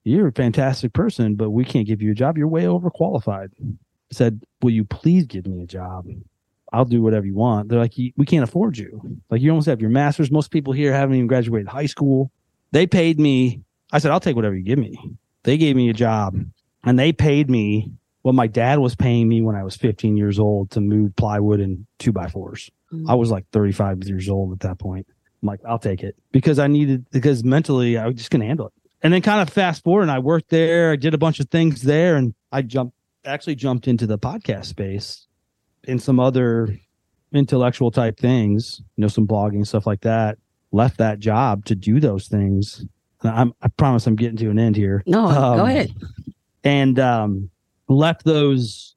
"You're 0.05 0.29
a 0.29 0.33
fantastic 0.33 0.93
person, 0.93 1.35
but 1.35 1.51
we 1.51 1.65
can't 1.65 1.87
give 1.87 2.01
you 2.03 2.13
a 2.13 2.15
job. 2.15 2.37
You're 2.39 2.49
way 2.49 2.65
overqualified." 2.65 3.49
I 3.61 4.15
said, 4.15 4.43
"Will 4.63 4.71
you 4.71 4.85
please 4.85 5.27
give 5.27 5.47
me 5.47 5.63
a 5.63 5.67
job? 5.67 6.06
I'll 6.72 6.84
do 6.84 7.02
whatever 7.02 7.26
you 7.26 7.34
want." 7.34 7.69
They're 7.69 7.78
like, 7.78 7.94
"We 7.96 8.26
can't 8.26 8.44
afford 8.44 8.78
you. 8.78 9.19
Like 9.31 9.40
you 9.40 9.50
almost 9.50 9.67
have 9.67 9.81
your 9.81 9.90
master's. 9.90 10.31
Most 10.31 10.50
people 10.50 10.72
here 10.72 10.93
haven't 10.93 11.17
even 11.17 11.26
graduated 11.26 11.69
high 11.69 11.87
school. 11.87 12.31
They 12.72 12.87
paid 12.87 13.19
me." 13.19 13.62
I 13.93 13.99
said, 13.99 14.11
"I'll 14.11 14.20
take 14.20 14.37
whatever 14.37 14.55
you 14.55 14.62
give 14.62 14.78
me." 14.78 14.96
They 15.43 15.56
gave 15.56 15.76
me 15.76 15.88
a 15.88 15.94
job, 15.94 16.37
and 16.84 16.99
they 16.99 17.12
paid 17.12 17.49
me 17.49 17.93
what 18.22 18.34
my 18.34 18.46
dad 18.46 18.78
was 18.78 18.94
paying 18.94 19.28
me 19.28 19.40
when 19.40 19.56
I 19.56 19.64
was 19.64 19.76
15 19.76 20.17
years 20.17 20.38
old 20.38 20.70
to 20.72 20.81
move 20.81 21.17
plywood 21.17 21.61
and 21.61 21.87
two 21.99 22.12
by 22.12 22.28
fours. 22.28 22.70
I 23.08 23.14
was 23.14 23.31
like 23.31 23.46
35 23.52 24.05
years 24.05 24.28
old 24.28 24.52
at 24.52 24.61
that 24.61 24.78
point. 24.78 25.06
I'm 25.43 25.46
like, 25.46 25.61
I'll 25.67 25.78
take 25.78 26.02
it 26.02 26.17
because 26.32 26.58
I 26.58 26.67
needed 26.67 27.06
because 27.11 27.44
mentally 27.44 27.96
I 27.96 28.06
was 28.06 28.17
just 28.17 28.31
gonna 28.31 28.46
handle 28.46 28.67
it. 28.67 28.72
And 29.02 29.14
then 29.14 29.22
kind 29.22 29.40
of 29.40 29.49
fast 29.49 29.82
forward, 29.82 30.02
and 30.02 30.11
I 30.11 30.19
worked 30.19 30.50
there. 30.50 30.93
I 30.93 30.96
did 30.96 31.14
a 31.14 31.19
bunch 31.19 31.40
of 31.40 31.49
things 31.49 31.82
there, 31.82 32.17
and 32.17 32.34
I 32.52 32.62
jumped 32.62 32.94
actually 33.25 33.55
jumped 33.55 33.88
into 33.88 34.06
the 34.06 34.19
podcast 34.19 34.67
space 34.67 35.26
and 35.87 36.00
some 36.03 36.21
other 36.21 36.77
intellectual 37.32 37.91
type 37.91 38.19
things, 38.19 38.82
you 38.97 39.03
know, 39.03 39.09
some 39.09 39.27
blogging 39.27 39.67
stuff 39.67 39.87
like 39.87 40.00
that. 40.03 40.38
Left 40.73 40.99
that 40.99 41.19
job 41.19 41.65
to 41.67 41.75
do 41.75 41.99
those 42.00 42.29
things. 42.29 42.85
I'm, 43.23 43.53
I 43.61 43.69
promise 43.69 44.06
I'm 44.06 44.17
getting 44.17 44.37
to 44.38 44.50
an 44.50 44.59
end 44.59 44.77
here 44.77 45.03
no, 45.06 45.27
go 45.29 45.37
Um, 45.37 45.61
ahead. 45.67 45.93
and 46.65 46.99
um, 46.99 47.50
left 47.88 48.25
those. 48.25 48.94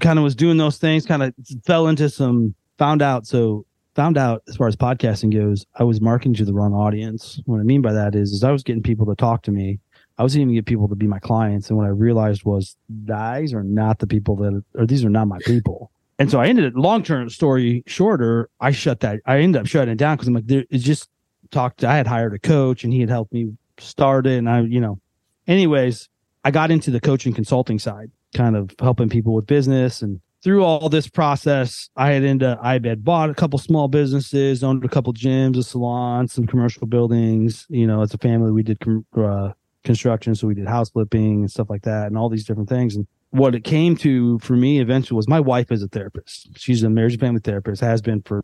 Kind 0.00 0.18
of 0.18 0.22
was 0.24 0.34
doing 0.34 0.58
those 0.58 0.76
things. 0.76 1.06
Kind 1.06 1.22
of 1.22 1.32
fell 1.64 1.88
into 1.88 2.10
some. 2.10 2.54
Found 2.78 3.00
out. 3.00 3.26
So 3.26 3.64
found 3.94 4.18
out 4.18 4.42
as 4.46 4.56
far 4.56 4.68
as 4.68 4.76
podcasting 4.76 5.32
goes, 5.32 5.64
I 5.76 5.84
was 5.84 6.02
marketing 6.02 6.34
to 6.34 6.44
the 6.44 6.52
wrong 6.52 6.74
audience. 6.74 7.40
What 7.46 7.60
I 7.60 7.62
mean 7.62 7.80
by 7.80 7.94
that 7.94 8.14
is, 8.14 8.32
is 8.32 8.44
I 8.44 8.50
was 8.52 8.62
getting 8.62 8.82
people 8.82 9.06
to 9.06 9.14
talk 9.14 9.42
to 9.44 9.50
me. 9.50 9.80
I 10.18 10.22
was 10.22 10.36
even 10.36 10.52
get 10.52 10.66
people 10.66 10.86
to 10.88 10.94
be 10.94 11.06
my 11.06 11.18
clients, 11.18 11.68
and 11.70 11.78
what 11.78 11.86
I 11.86 11.90
realized 11.90 12.44
was 12.44 12.76
these 12.90 13.54
are 13.54 13.62
not 13.62 13.98
the 14.00 14.06
people 14.06 14.36
that, 14.36 14.62
or 14.74 14.86
these 14.86 15.04
are 15.04 15.10
not 15.10 15.28
my 15.28 15.38
people. 15.46 15.90
And 16.18 16.30
so 16.30 16.40
I 16.40 16.46
ended 16.46 16.64
it. 16.64 16.76
Long 16.76 17.02
term 17.02 17.28
story 17.28 17.82
shorter, 17.86 18.48
I 18.60 18.70
shut 18.70 19.00
that. 19.00 19.20
I 19.26 19.40
ended 19.40 19.60
up 19.60 19.66
shutting 19.66 19.92
it 19.92 19.98
down 19.98 20.16
because 20.16 20.28
I'm 20.28 20.34
like, 20.34 20.46
there, 20.46 20.64
it's 20.70 20.84
just 20.84 21.10
talked. 21.50 21.84
I 21.84 21.96
had 21.96 22.06
hired 22.06 22.34
a 22.34 22.38
coach, 22.38 22.84
and 22.84 22.92
he 22.92 23.00
had 23.00 23.10
helped 23.10 23.32
me 23.32 23.52
start 23.78 24.26
it, 24.26 24.38
and 24.38 24.48
I, 24.48 24.60
you 24.60 24.80
know, 24.80 25.00
anyways, 25.46 26.08
I 26.44 26.50
got 26.50 26.70
into 26.70 26.90
the 26.90 27.00
coaching 27.00 27.34
consulting 27.34 27.78
side, 27.78 28.10
kind 28.34 28.56
of 28.56 28.70
helping 28.80 29.08
people 29.08 29.34
with 29.34 29.46
business. 29.46 30.02
And 30.02 30.20
through 30.42 30.64
all 30.64 30.88
this 30.88 31.08
process, 31.08 31.90
I 31.96 32.12
had 32.12 32.22
into 32.22 32.58
I 32.62 32.74
had 32.74 33.04
bought 33.04 33.30
a 33.30 33.34
couple 33.34 33.58
small 33.58 33.88
businesses, 33.88 34.62
owned 34.64 34.84
a 34.84 34.88
couple 34.88 35.12
gyms, 35.12 35.56
a 35.56 35.62
salon, 35.62 36.28
some 36.28 36.46
commercial 36.46 36.86
buildings. 36.86 37.66
You 37.68 37.86
know, 37.86 38.02
as 38.02 38.14
a 38.14 38.18
family, 38.18 38.52
we 38.52 38.62
did 38.62 38.80
com- 38.80 39.06
uh, 39.16 39.52
construction, 39.84 40.34
so 40.34 40.46
we 40.46 40.54
did 40.54 40.66
house 40.66 40.90
flipping 40.90 41.40
and 41.40 41.50
stuff 41.50 41.68
like 41.68 41.82
that, 41.82 42.06
and 42.06 42.16
all 42.16 42.28
these 42.28 42.44
different 42.44 42.68
things. 42.68 42.96
And 42.96 43.06
what 43.36 43.54
it 43.54 43.64
came 43.64 43.96
to 43.96 44.38
for 44.38 44.54
me 44.54 44.80
eventually 44.80 45.16
was 45.16 45.28
my 45.28 45.40
wife 45.40 45.70
is 45.70 45.82
a 45.82 45.88
therapist. 45.88 46.48
She's 46.56 46.82
a 46.82 46.90
marriage 46.90 47.12
and 47.14 47.20
family 47.20 47.40
therapist, 47.40 47.82
has 47.82 48.00
been 48.00 48.22
for 48.22 48.42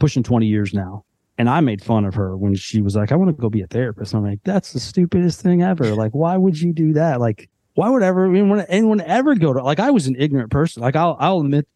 pushing 0.00 0.22
20 0.22 0.46
years 0.46 0.72
now. 0.72 1.04
And 1.38 1.48
I 1.48 1.60
made 1.60 1.82
fun 1.82 2.04
of 2.04 2.14
her 2.14 2.36
when 2.36 2.54
she 2.54 2.80
was 2.80 2.94
like, 2.94 3.10
I 3.10 3.16
want 3.16 3.34
to 3.34 3.40
go 3.40 3.50
be 3.50 3.62
a 3.62 3.66
therapist. 3.66 4.14
I'm 4.14 4.24
like, 4.24 4.40
that's 4.44 4.72
the 4.72 4.80
stupidest 4.80 5.40
thing 5.40 5.62
ever. 5.62 5.94
Like, 5.94 6.12
why 6.12 6.36
would 6.36 6.60
you 6.60 6.72
do 6.72 6.92
that? 6.94 7.20
Like, 7.20 7.48
why 7.74 7.88
would 7.88 8.02
ever 8.02 8.26
anyone, 8.26 8.60
anyone 8.68 9.00
ever 9.00 9.34
go 9.34 9.52
to 9.52 9.62
like 9.62 9.80
I 9.80 9.90
was 9.90 10.06
an 10.06 10.16
ignorant 10.18 10.50
person. 10.50 10.82
Like 10.82 10.96
I'll 10.96 11.16
I'll 11.18 11.40
admit 11.40 11.66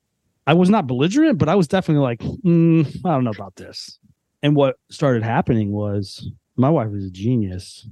I 0.46 0.54
was 0.54 0.70
not 0.70 0.86
belligerent, 0.86 1.38
but 1.38 1.48
I 1.48 1.54
was 1.54 1.68
definitely 1.68 2.02
like, 2.02 2.20
mm, 2.20 2.86
I 3.04 3.14
don't 3.14 3.24
know 3.24 3.30
about 3.30 3.56
this. 3.56 3.98
And 4.42 4.54
what 4.54 4.76
started 4.90 5.22
happening 5.22 5.72
was 5.72 6.30
my 6.56 6.70
wife 6.70 6.90
was 6.90 7.06
a 7.06 7.10
genius. 7.10 7.88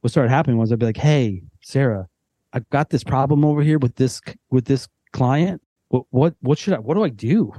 What 0.00 0.10
started 0.10 0.30
happening 0.30 0.58
was 0.58 0.70
I'd 0.70 0.78
be 0.78 0.86
like, 0.86 0.96
Hey, 0.96 1.42
Sarah, 1.62 2.08
I've 2.56 2.68
got 2.70 2.88
this 2.88 3.04
problem 3.04 3.44
over 3.44 3.62
here 3.62 3.78
with 3.78 3.96
this 3.96 4.22
with 4.50 4.64
this 4.64 4.88
client. 5.12 5.60
What 5.88 6.04
what 6.08 6.34
what 6.40 6.56
should 6.56 6.72
I 6.72 6.78
what 6.78 6.94
do 6.94 7.04
I 7.04 7.10
do? 7.10 7.52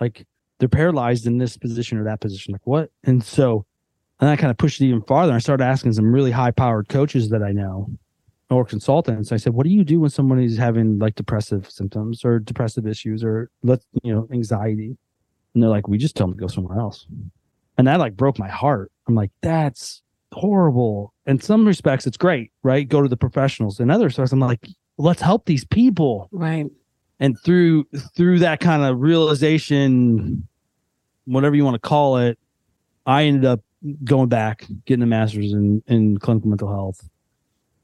Like 0.00 0.26
they're 0.58 0.70
paralyzed 0.70 1.26
in 1.26 1.36
this 1.36 1.58
position 1.58 1.98
or 1.98 2.04
that 2.04 2.22
position. 2.22 2.52
Like 2.52 2.66
what? 2.66 2.90
And 3.04 3.22
so 3.22 3.66
and 4.20 4.30
I 4.30 4.36
kind 4.36 4.50
of 4.50 4.56
pushed 4.56 4.80
it 4.80 4.86
even 4.86 5.02
farther. 5.02 5.34
I 5.34 5.38
started 5.38 5.64
asking 5.64 5.92
some 5.92 6.10
really 6.10 6.30
high 6.30 6.50
powered 6.50 6.88
coaches 6.88 7.28
that 7.28 7.42
I 7.42 7.52
know 7.52 7.90
or 8.48 8.64
consultants. 8.64 9.32
I 9.32 9.36
said, 9.36 9.52
what 9.52 9.64
do 9.64 9.70
you 9.70 9.84
do 9.84 10.00
when 10.00 10.08
someone 10.08 10.40
is 10.40 10.56
having 10.56 10.98
like 10.98 11.14
depressive 11.14 11.70
symptoms 11.70 12.24
or 12.24 12.38
depressive 12.38 12.86
issues 12.86 13.22
or 13.22 13.50
let's 13.62 13.84
you 14.02 14.14
know, 14.14 14.26
anxiety? 14.32 14.96
And 15.52 15.62
they're 15.62 15.68
like, 15.68 15.88
we 15.88 15.98
just 15.98 16.16
tell 16.16 16.26
them 16.26 16.36
to 16.36 16.40
go 16.40 16.46
somewhere 16.46 16.78
else. 16.78 17.06
And 17.76 17.86
that 17.86 17.98
like 17.98 18.16
broke 18.16 18.38
my 18.38 18.48
heart. 18.48 18.90
I'm 19.06 19.14
like, 19.14 19.30
that's 19.42 20.00
horrible. 20.32 21.12
In 21.26 21.40
some 21.40 21.66
respects, 21.66 22.06
it's 22.06 22.16
great, 22.16 22.52
right? 22.62 22.88
Go 22.88 23.02
to 23.02 23.08
the 23.08 23.16
professionals. 23.16 23.80
In 23.80 23.90
other 23.90 24.06
respects, 24.06 24.32
I'm 24.32 24.40
like, 24.40 24.66
let's 24.98 25.22
help 25.22 25.46
these 25.46 25.64
people 25.64 26.28
Right. 26.32 26.66
and 27.20 27.38
through 27.44 27.84
through 28.16 28.40
that 28.40 28.60
kind 28.60 28.82
of 28.82 29.00
realization 29.00 30.46
whatever 31.24 31.54
you 31.56 31.64
want 31.64 31.74
to 31.74 31.88
call 31.88 32.18
it 32.18 32.38
i 33.06 33.24
ended 33.24 33.44
up 33.44 33.60
going 34.04 34.28
back 34.28 34.66
getting 34.86 35.02
a 35.02 35.06
master's 35.06 35.52
in 35.52 35.82
in 35.86 36.18
clinical 36.18 36.48
mental 36.50 36.68
health 36.68 37.08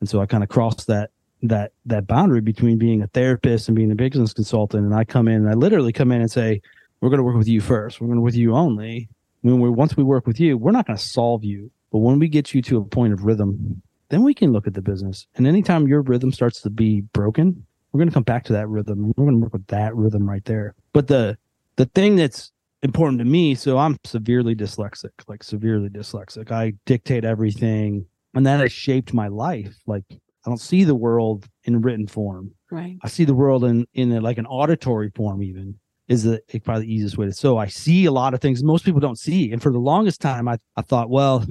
and 0.00 0.08
so 0.08 0.20
i 0.20 0.26
kind 0.26 0.42
of 0.42 0.48
crossed 0.48 0.86
that 0.86 1.10
that 1.42 1.72
that 1.86 2.06
boundary 2.06 2.40
between 2.40 2.78
being 2.78 3.00
a 3.02 3.06
therapist 3.08 3.68
and 3.68 3.76
being 3.76 3.90
a 3.90 3.94
business 3.94 4.32
consultant 4.32 4.84
and 4.84 4.94
i 4.94 5.02
come 5.04 5.28
in 5.28 5.36
and 5.36 5.48
i 5.48 5.54
literally 5.54 5.92
come 5.92 6.12
in 6.12 6.20
and 6.20 6.30
say 6.30 6.60
we're 7.00 7.08
going 7.08 7.18
to 7.18 7.24
work 7.24 7.36
with 7.36 7.46
you 7.46 7.60
first. 7.60 8.00
We're 8.00 8.08
going 8.08 8.16
to 8.16 8.20
work 8.22 8.30
with 8.32 8.34
you 8.36 8.56
only. 8.56 9.08
When 9.42 9.60
we 9.60 9.70
once 9.70 9.96
we 9.96 10.02
work 10.02 10.26
with 10.26 10.40
you, 10.40 10.58
we're 10.58 10.72
not 10.72 10.84
going 10.84 10.96
to 10.96 11.02
solve 11.02 11.44
you, 11.44 11.70
but 11.90 11.98
when 11.98 12.18
we 12.18 12.28
get 12.28 12.54
you 12.54 12.62
to 12.62 12.78
a 12.78 12.84
point 12.84 13.12
of 13.12 13.24
rhythm, 13.24 13.82
then 14.10 14.22
we 14.22 14.34
can 14.34 14.52
look 14.52 14.66
at 14.66 14.74
the 14.74 14.82
business. 14.82 15.26
And 15.36 15.46
anytime 15.46 15.86
your 15.86 16.02
rhythm 16.02 16.32
starts 16.32 16.60
to 16.62 16.70
be 16.70 17.02
broken, 17.12 17.66
we're 17.92 17.98
going 17.98 18.08
to 18.08 18.14
come 18.14 18.22
back 18.22 18.44
to 18.44 18.52
that 18.54 18.68
rhythm. 18.68 19.12
We're 19.16 19.24
going 19.24 19.38
to 19.38 19.40
work 19.40 19.52
with 19.52 19.66
that 19.68 19.94
rhythm 19.94 20.28
right 20.28 20.44
there. 20.44 20.74
But 20.92 21.08
the 21.08 21.38
the 21.76 21.86
thing 21.86 22.16
that's 22.16 22.52
important 22.82 23.18
to 23.20 23.24
me, 23.24 23.54
so 23.54 23.78
I'm 23.78 23.98
severely 24.04 24.54
dyslexic, 24.54 25.10
like 25.26 25.42
severely 25.42 25.88
dyslexic. 25.88 26.50
I 26.50 26.74
dictate 26.86 27.24
everything, 27.24 28.06
and 28.34 28.46
that 28.46 28.60
has 28.60 28.72
shaped 28.72 29.14
my 29.14 29.28
life. 29.28 29.74
Like 29.86 30.04
I 30.10 30.50
don't 30.50 30.60
see 30.60 30.84
the 30.84 30.94
world 30.94 31.46
in 31.64 31.80
written 31.80 32.06
form. 32.06 32.52
Right. 32.70 32.98
I 33.02 33.08
see 33.08 33.24
the 33.24 33.34
world 33.34 33.64
in 33.64 33.86
in 33.94 34.12
a, 34.12 34.20
like 34.20 34.38
an 34.38 34.46
auditory 34.46 35.10
form. 35.14 35.42
Even 35.42 35.78
is 36.08 36.24
the 36.24 36.42
probably 36.64 36.86
the 36.86 36.94
easiest 36.94 37.18
way 37.18 37.26
to. 37.26 37.32
So 37.32 37.58
I 37.58 37.66
see 37.66 38.06
a 38.06 38.12
lot 38.12 38.34
of 38.34 38.40
things 38.40 38.62
most 38.62 38.84
people 38.84 39.00
don't 39.00 39.18
see, 39.18 39.52
and 39.52 39.62
for 39.62 39.72
the 39.72 39.78
longest 39.78 40.20
time, 40.20 40.48
I 40.48 40.58
I 40.76 40.82
thought, 40.82 41.10
well, 41.10 41.46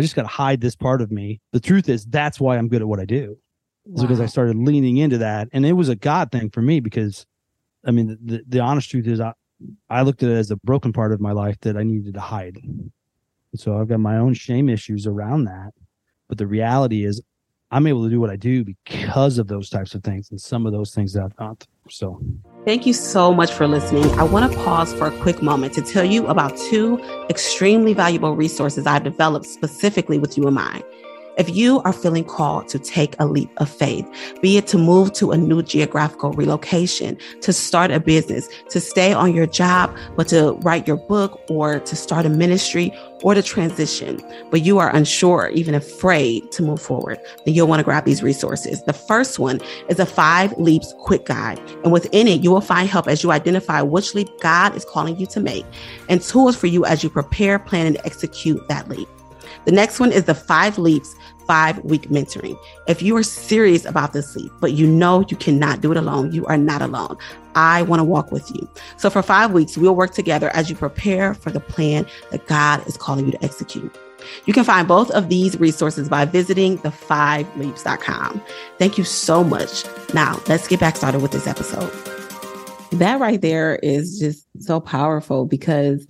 I 0.00 0.02
just 0.02 0.16
got 0.16 0.22
to 0.22 0.28
hide 0.28 0.62
this 0.62 0.74
part 0.74 1.02
of 1.02 1.12
me. 1.12 1.42
The 1.52 1.60
truth 1.60 1.90
is, 1.90 2.06
that's 2.06 2.40
why 2.40 2.56
I'm 2.56 2.68
good 2.68 2.80
at 2.80 2.88
what 2.88 3.00
I 3.00 3.04
do. 3.04 3.36
Wow. 3.84 4.02
because 4.02 4.18
I 4.18 4.26
started 4.26 4.56
leaning 4.56 4.96
into 4.96 5.18
that, 5.18 5.48
and 5.52 5.66
it 5.66 5.74
was 5.74 5.90
a 5.90 5.94
God 5.94 6.32
thing 6.32 6.48
for 6.48 6.62
me 6.62 6.80
because, 6.80 7.26
I 7.84 7.90
mean, 7.90 8.16
the 8.24 8.42
the 8.48 8.60
honest 8.60 8.90
truth 8.90 9.06
is, 9.06 9.20
I 9.20 9.34
I 9.90 10.02
looked 10.02 10.22
at 10.22 10.30
it 10.30 10.36
as 10.36 10.50
a 10.50 10.56
broken 10.56 10.92
part 10.92 11.12
of 11.12 11.20
my 11.20 11.32
life 11.32 11.58
that 11.60 11.76
I 11.76 11.82
needed 11.82 12.14
to 12.14 12.20
hide. 12.20 12.58
So 13.56 13.78
I've 13.78 13.88
got 13.88 14.00
my 14.00 14.16
own 14.16 14.32
shame 14.32 14.68
issues 14.70 15.06
around 15.06 15.44
that. 15.44 15.72
But 16.28 16.38
the 16.38 16.46
reality 16.46 17.04
is, 17.04 17.20
I'm 17.70 17.86
able 17.86 18.04
to 18.04 18.10
do 18.10 18.20
what 18.20 18.30
I 18.30 18.36
do 18.36 18.64
because 18.64 19.36
of 19.38 19.48
those 19.48 19.68
types 19.68 19.94
of 19.94 20.02
things 20.02 20.30
and 20.30 20.40
some 20.40 20.64
of 20.64 20.72
those 20.72 20.94
things 20.94 21.12
that 21.12 21.24
I've 21.24 21.38
not. 21.38 21.66
So 21.88 22.22
thank 22.64 22.86
you 22.86 22.92
so 22.92 23.32
much 23.32 23.52
for 23.52 23.66
listening. 23.66 24.04
I 24.18 24.24
want 24.24 24.50
to 24.50 24.58
pause 24.60 24.92
for 24.94 25.06
a 25.06 25.18
quick 25.20 25.42
moment 25.42 25.74
to 25.74 25.82
tell 25.82 26.04
you 26.04 26.26
about 26.26 26.56
two 26.56 26.98
extremely 27.28 27.94
valuable 27.94 28.36
resources 28.36 28.86
I've 28.86 29.04
developed 29.04 29.46
specifically 29.46 30.18
with 30.18 30.36
you 30.36 30.46
in 30.46 30.54
mind. 30.54 30.84
If 31.38 31.48
you 31.54 31.80
are 31.82 31.92
feeling 31.92 32.24
called 32.24 32.68
to 32.68 32.78
take 32.78 33.14
a 33.18 33.26
leap 33.26 33.50
of 33.58 33.70
faith, 33.70 34.06
be 34.42 34.56
it 34.56 34.66
to 34.68 34.78
move 34.78 35.12
to 35.14 35.30
a 35.30 35.38
new 35.38 35.62
geographical 35.62 36.32
relocation, 36.32 37.16
to 37.40 37.52
start 37.52 37.90
a 37.90 38.00
business, 38.00 38.48
to 38.70 38.80
stay 38.80 39.12
on 39.12 39.34
your 39.34 39.46
job, 39.46 39.96
but 40.16 40.28
to 40.28 40.52
write 40.62 40.88
your 40.88 40.96
book 40.96 41.40
or 41.48 41.78
to 41.80 41.96
start 41.96 42.26
a 42.26 42.28
ministry 42.28 42.92
or 43.22 43.34
to 43.34 43.42
transition, 43.42 44.20
but 44.50 44.62
you 44.62 44.78
are 44.78 44.94
unsure, 44.94 45.50
even 45.54 45.74
afraid 45.74 46.50
to 46.52 46.62
move 46.62 46.82
forward, 46.82 47.18
then 47.44 47.54
you'll 47.54 47.68
want 47.68 47.78
to 47.80 47.84
grab 47.84 48.04
these 48.04 48.22
resources. 48.22 48.82
The 48.84 48.92
first 48.92 49.38
one 49.38 49.60
is 49.88 50.00
a 50.00 50.06
five 50.06 50.52
leaps 50.58 50.94
quick 50.98 51.26
guide. 51.26 51.60
And 51.84 51.92
within 51.92 52.26
it, 52.26 52.42
you 52.42 52.50
will 52.50 52.60
find 52.60 52.88
help 52.88 53.06
as 53.06 53.22
you 53.22 53.30
identify 53.30 53.82
which 53.82 54.14
leap 54.14 54.28
God 54.40 54.74
is 54.74 54.84
calling 54.84 55.16
you 55.18 55.26
to 55.26 55.40
make 55.40 55.64
and 56.08 56.20
tools 56.20 56.56
for 56.56 56.66
you 56.66 56.84
as 56.84 57.04
you 57.04 57.10
prepare, 57.10 57.58
plan, 57.58 57.86
and 57.86 57.98
execute 58.04 58.66
that 58.68 58.88
leap. 58.88 59.08
The 59.66 59.72
next 59.72 60.00
one 60.00 60.10
is 60.10 60.24
the 60.24 60.34
five 60.34 60.78
leaps 60.78 61.14
five 61.50 61.82
week 61.84 62.02
mentoring. 62.02 62.56
If 62.86 63.02
you 63.02 63.16
are 63.16 63.24
serious 63.24 63.84
about 63.84 64.12
this 64.12 64.36
leap, 64.36 64.52
but 64.60 64.70
you 64.74 64.86
know 64.86 65.24
you 65.28 65.36
cannot 65.36 65.80
do 65.80 65.90
it 65.90 65.96
alone, 65.96 66.30
you 66.30 66.46
are 66.46 66.56
not 66.56 66.80
alone. 66.80 67.16
I 67.56 67.82
want 67.82 67.98
to 67.98 68.04
walk 68.04 68.30
with 68.30 68.48
you. 68.54 68.70
So 68.98 69.10
for 69.10 69.20
five 69.20 69.50
weeks, 69.50 69.76
we'll 69.76 69.96
work 69.96 70.14
together 70.14 70.54
as 70.54 70.70
you 70.70 70.76
prepare 70.76 71.34
for 71.34 71.50
the 71.50 71.58
plan 71.58 72.06
that 72.30 72.46
God 72.46 72.86
is 72.86 72.96
calling 72.96 73.26
you 73.26 73.32
to 73.32 73.44
execute. 73.44 73.92
You 74.46 74.52
can 74.52 74.62
find 74.62 74.86
both 74.86 75.10
of 75.10 75.28
these 75.28 75.58
resources 75.58 76.08
by 76.08 76.24
visiting 76.24 76.78
the5leaps.com. 76.78 78.40
Thank 78.78 78.96
you 78.96 79.02
so 79.02 79.42
much. 79.42 79.84
Now, 80.14 80.40
let's 80.46 80.68
get 80.68 80.78
back 80.78 80.94
started 80.94 81.20
with 81.20 81.32
this 81.32 81.48
episode. 81.48 81.90
That 82.92 83.18
right 83.18 83.40
there 83.40 83.74
is 83.82 84.20
just 84.20 84.46
so 84.62 84.78
powerful 84.78 85.46
because, 85.46 86.06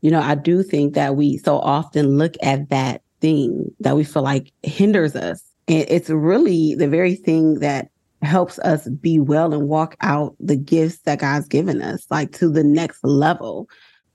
you 0.00 0.10
know, 0.10 0.20
I 0.20 0.34
do 0.34 0.64
think 0.64 0.94
that 0.94 1.14
we 1.14 1.38
so 1.38 1.60
often 1.60 2.18
look 2.18 2.34
at 2.42 2.70
that 2.70 3.02
thing 3.20 3.72
that 3.80 3.96
we 3.96 4.04
feel 4.04 4.22
like 4.22 4.52
hinders 4.62 5.14
us. 5.16 5.42
And 5.68 5.84
it's 5.88 6.10
really 6.10 6.74
the 6.74 6.88
very 6.88 7.14
thing 7.14 7.60
that 7.60 7.88
helps 8.22 8.58
us 8.60 8.88
be 8.88 9.18
well 9.18 9.54
and 9.54 9.68
walk 9.68 9.96
out 10.00 10.36
the 10.40 10.56
gifts 10.56 10.98
that 11.00 11.20
God's 11.20 11.48
given 11.48 11.80
us, 11.80 12.06
like 12.10 12.32
to 12.32 12.50
the 12.50 12.64
next 12.64 13.02
level. 13.04 13.68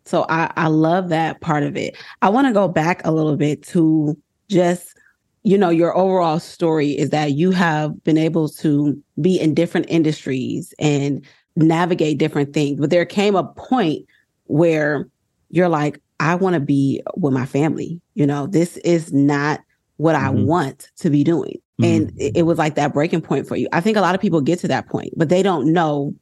So 0.06 0.26
I, 0.30 0.52
I 0.56 0.68
love 0.68 1.10
that 1.10 1.42
part 1.42 1.64
of 1.64 1.76
it. 1.76 1.98
I 2.22 2.30
want 2.30 2.48
to 2.48 2.54
go 2.54 2.68
back 2.68 3.02
a 3.04 3.12
little 3.12 3.36
bit 3.36 3.64
to 3.68 4.16
just, 4.48 4.96
you 5.44 5.58
know, 5.58 5.70
your 5.70 5.98
overall 5.98 6.40
story 6.40 6.92
is 6.92 7.10
that 7.10 7.32
you 7.32 7.52
have 7.52 8.04
been 8.04 8.18
able 8.18 8.50
to 8.50 9.02
be 9.20 9.40
in 9.40 9.56
different 9.56 9.88
industries 9.90 10.74
and 10.78 11.26
navigate 11.56 12.20
different 12.20 12.54
things. 12.54 12.80
But 12.80 12.92
there 12.92 13.06
came 13.06 13.36
a 13.36 13.44
point 13.44 14.06
where 14.46 15.08
you're 15.50 15.70
like, 15.70 16.00
I 16.20 16.36
want 16.36 16.54
to 16.54 16.60
be 16.60 17.02
with 17.16 17.34
my 17.34 17.46
family. 17.46 18.02
You 18.14 18.26
know, 18.26 18.48
this 18.48 18.78
is 18.78 19.12
not 19.12 19.62
what 19.98 20.16
mm-hmm. 20.16 20.26
I 20.26 20.30
want 20.30 20.90
to 20.98 21.10
be 21.10 21.24
doing. 21.24 21.60
Mm-hmm. 21.80 21.84
And 21.84 22.22
it, 22.22 22.38
it 22.38 22.42
was 22.44 22.58
like 22.58 22.76
that 22.76 22.94
breaking 22.94 23.22
point 23.22 23.48
for 23.48 23.56
you. 23.56 23.68
I 23.74 23.82
think 23.82 23.98
a 23.98 24.02
lot 24.02 24.16
of 24.16 24.22
people 24.22 24.42
get 24.42 24.60
to 24.60 24.68
that 24.70 24.88
point, 24.88 25.14
but 25.16 25.30
they 25.30 25.44
don't 25.44 25.72
know 25.72 26.14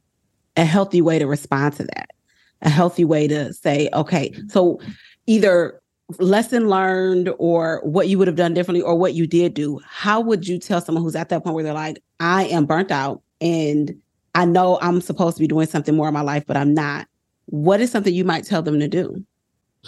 a 0.56 0.64
healthy 0.64 1.00
way 1.00 1.18
to 1.18 1.26
respond 1.26 1.74
to 1.74 1.84
that, 1.84 2.10
a 2.62 2.68
healthy 2.68 3.04
way 3.04 3.28
to 3.28 3.52
say, 3.52 3.88
okay, 3.92 4.34
so 4.48 4.80
either 5.26 5.80
lesson 6.18 6.68
learned 6.68 7.30
or 7.38 7.80
what 7.84 8.08
you 8.08 8.18
would 8.18 8.28
have 8.28 8.36
done 8.36 8.54
differently 8.54 8.82
or 8.82 8.94
what 8.94 9.14
you 9.14 9.26
did 9.26 9.54
do. 9.54 9.80
How 9.86 10.20
would 10.20 10.46
you 10.46 10.58
tell 10.58 10.80
someone 10.80 11.02
who's 11.02 11.16
at 11.16 11.28
that 11.30 11.42
point 11.42 11.54
where 11.54 11.64
they're 11.64 11.72
like, 11.72 12.02
I 12.20 12.44
am 12.46 12.66
burnt 12.66 12.90
out 12.90 13.22
and 13.40 13.94
I 14.34 14.44
know 14.44 14.78
I'm 14.82 15.00
supposed 15.00 15.36
to 15.36 15.40
be 15.40 15.46
doing 15.46 15.66
something 15.66 15.94
more 15.94 16.08
in 16.08 16.14
my 16.14 16.20
life, 16.20 16.44
but 16.46 16.56
I'm 16.56 16.74
not? 16.74 17.06
What 17.46 17.80
is 17.80 17.90
something 17.90 18.14
you 18.14 18.24
might 18.24 18.44
tell 18.44 18.62
them 18.62 18.80
to 18.80 18.88
do? 18.88 19.24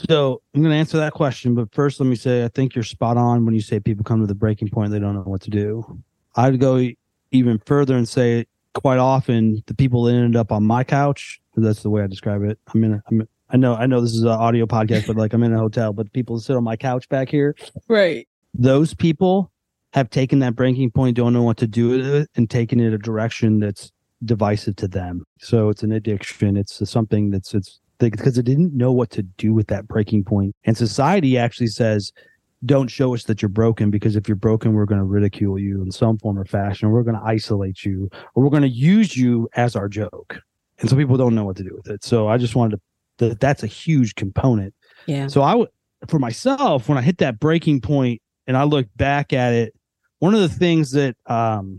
So 0.08 0.42
I'm 0.54 0.60
going 0.60 0.72
to 0.72 0.76
answer 0.76 0.98
that 0.98 1.12
question, 1.12 1.54
but 1.54 1.72
first, 1.72 2.00
let 2.00 2.06
me 2.06 2.16
say 2.16 2.44
I 2.44 2.48
think 2.48 2.74
you're 2.74 2.84
spot 2.84 3.16
on 3.16 3.44
when 3.46 3.54
you 3.54 3.62
say 3.62 3.80
people 3.80 4.04
come 4.04 4.20
to 4.20 4.26
the 4.26 4.34
breaking 4.34 4.68
point 4.68 4.90
they 4.90 4.98
don't 4.98 5.14
know 5.14 5.22
what 5.22 5.40
to 5.42 5.50
do. 5.50 6.02
I'd 6.36 6.60
go 6.60 6.86
even 7.30 7.60
further 7.64 7.96
and 7.96 8.08
say 8.08 8.46
quite 8.74 8.98
often 8.98 9.62
the 9.66 9.74
people 9.74 10.04
that 10.04 10.14
ended 10.14 10.36
up 10.36 10.52
on 10.52 10.64
my 10.64 10.84
couch. 10.84 11.40
That's 11.56 11.82
the 11.82 11.90
way 11.90 12.02
I 12.02 12.06
describe 12.06 12.42
it. 12.42 12.58
I'm 12.74 12.84
in. 12.84 12.92
A, 12.94 13.02
I'm. 13.10 13.28
I 13.48 13.56
know. 13.56 13.74
I 13.74 13.86
know 13.86 14.00
this 14.00 14.12
is 14.12 14.22
an 14.22 14.28
audio 14.28 14.66
podcast, 14.66 15.06
but 15.06 15.16
like 15.16 15.32
I'm 15.32 15.42
in 15.42 15.54
a 15.54 15.58
hotel. 15.58 15.92
But 15.92 16.12
people 16.12 16.38
sit 16.38 16.56
on 16.56 16.64
my 16.64 16.76
couch 16.76 17.08
back 17.08 17.28
here. 17.30 17.56
Right. 17.88 18.28
Those 18.52 18.92
people 18.92 19.50
have 19.92 20.10
taken 20.10 20.40
that 20.40 20.54
breaking 20.54 20.90
point, 20.90 21.16
don't 21.16 21.32
know 21.32 21.42
what 21.42 21.56
to 21.58 21.66
do 21.66 21.88
with 21.88 22.06
it, 22.06 22.28
and 22.36 22.50
taken 22.50 22.80
it 22.80 22.92
a 22.92 22.98
direction 22.98 23.60
that's 23.60 23.92
divisive 24.24 24.76
to 24.76 24.88
them. 24.88 25.24
So 25.38 25.70
it's 25.70 25.82
an 25.82 25.92
addiction. 25.92 26.56
It's 26.56 26.88
something 26.90 27.30
that's 27.30 27.54
it's 27.54 27.80
because 27.98 28.34
they 28.34 28.42
didn't 28.42 28.74
know 28.74 28.92
what 28.92 29.10
to 29.10 29.22
do 29.22 29.54
with 29.54 29.68
that 29.68 29.88
breaking 29.88 30.24
point. 30.24 30.54
And 30.64 30.76
society 30.76 31.38
actually 31.38 31.68
says, 31.68 32.12
don't 32.64 32.88
show 32.88 33.14
us 33.14 33.24
that 33.24 33.42
you're 33.42 33.48
broken 33.48 33.90
because 33.90 34.16
if 34.16 34.28
you're 34.28 34.36
broken, 34.36 34.72
we're 34.72 34.86
going 34.86 34.98
to 34.98 35.04
ridicule 35.04 35.58
you 35.58 35.82
in 35.82 35.92
some 35.92 36.18
form 36.18 36.38
or 36.38 36.44
fashion. 36.44 36.90
We're 36.90 37.02
going 37.02 37.16
to 37.16 37.24
isolate 37.24 37.84
you 37.84 38.10
or 38.34 38.42
we're 38.42 38.50
going 38.50 38.62
to 38.62 38.68
use 38.68 39.16
you 39.16 39.48
as 39.54 39.76
our 39.76 39.88
joke. 39.88 40.40
And 40.78 40.90
so 40.90 40.96
people 40.96 41.16
don't 41.16 41.34
know 41.34 41.44
what 41.44 41.56
to 41.56 41.62
do 41.62 41.74
with 41.74 41.88
it. 41.88 42.04
So 42.04 42.28
I 42.28 42.38
just 42.38 42.54
wanted 42.54 42.80
to, 43.18 43.28
that 43.28 43.40
that's 43.40 43.62
a 43.62 43.66
huge 43.66 44.14
component. 44.14 44.74
Yeah. 45.06 45.28
So 45.28 45.42
I 45.42 45.54
would, 45.54 45.68
for 46.08 46.18
myself, 46.18 46.88
when 46.88 46.98
I 46.98 47.02
hit 47.02 47.18
that 47.18 47.38
breaking 47.38 47.80
point 47.80 48.20
and 48.46 48.56
I 48.56 48.64
look 48.64 48.86
back 48.96 49.32
at 49.32 49.52
it, 49.52 49.74
one 50.18 50.34
of 50.34 50.40
the 50.40 50.48
things 50.48 50.90
that, 50.92 51.16
um, 51.26 51.78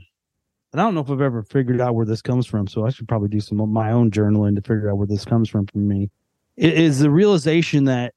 and 0.71 0.81
I 0.81 0.83
don't 0.83 0.95
know 0.95 1.01
if 1.01 1.09
I've 1.09 1.21
ever 1.21 1.43
figured 1.43 1.81
out 1.81 1.95
where 1.95 2.05
this 2.05 2.21
comes 2.21 2.45
from, 2.45 2.67
so 2.67 2.85
I 2.85 2.89
should 2.89 3.07
probably 3.07 3.29
do 3.29 3.39
some 3.39 3.59
of 3.59 3.69
my 3.69 3.91
own 3.91 4.11
journaling 4.11 4.55
to 4.55 4.61
figure 4.61 4.89
out 4.89 4.97
where 4.97 5.07
this 5.07 5.25
comes 5.25 5.49
from 5.49 5.65
for 5.67 5.77
me. 5.77 6.09
It 6.55 6.73
is 6.73 6.99
the 6.99 7.09
realization 7.09 7.85
that 7.85 8.13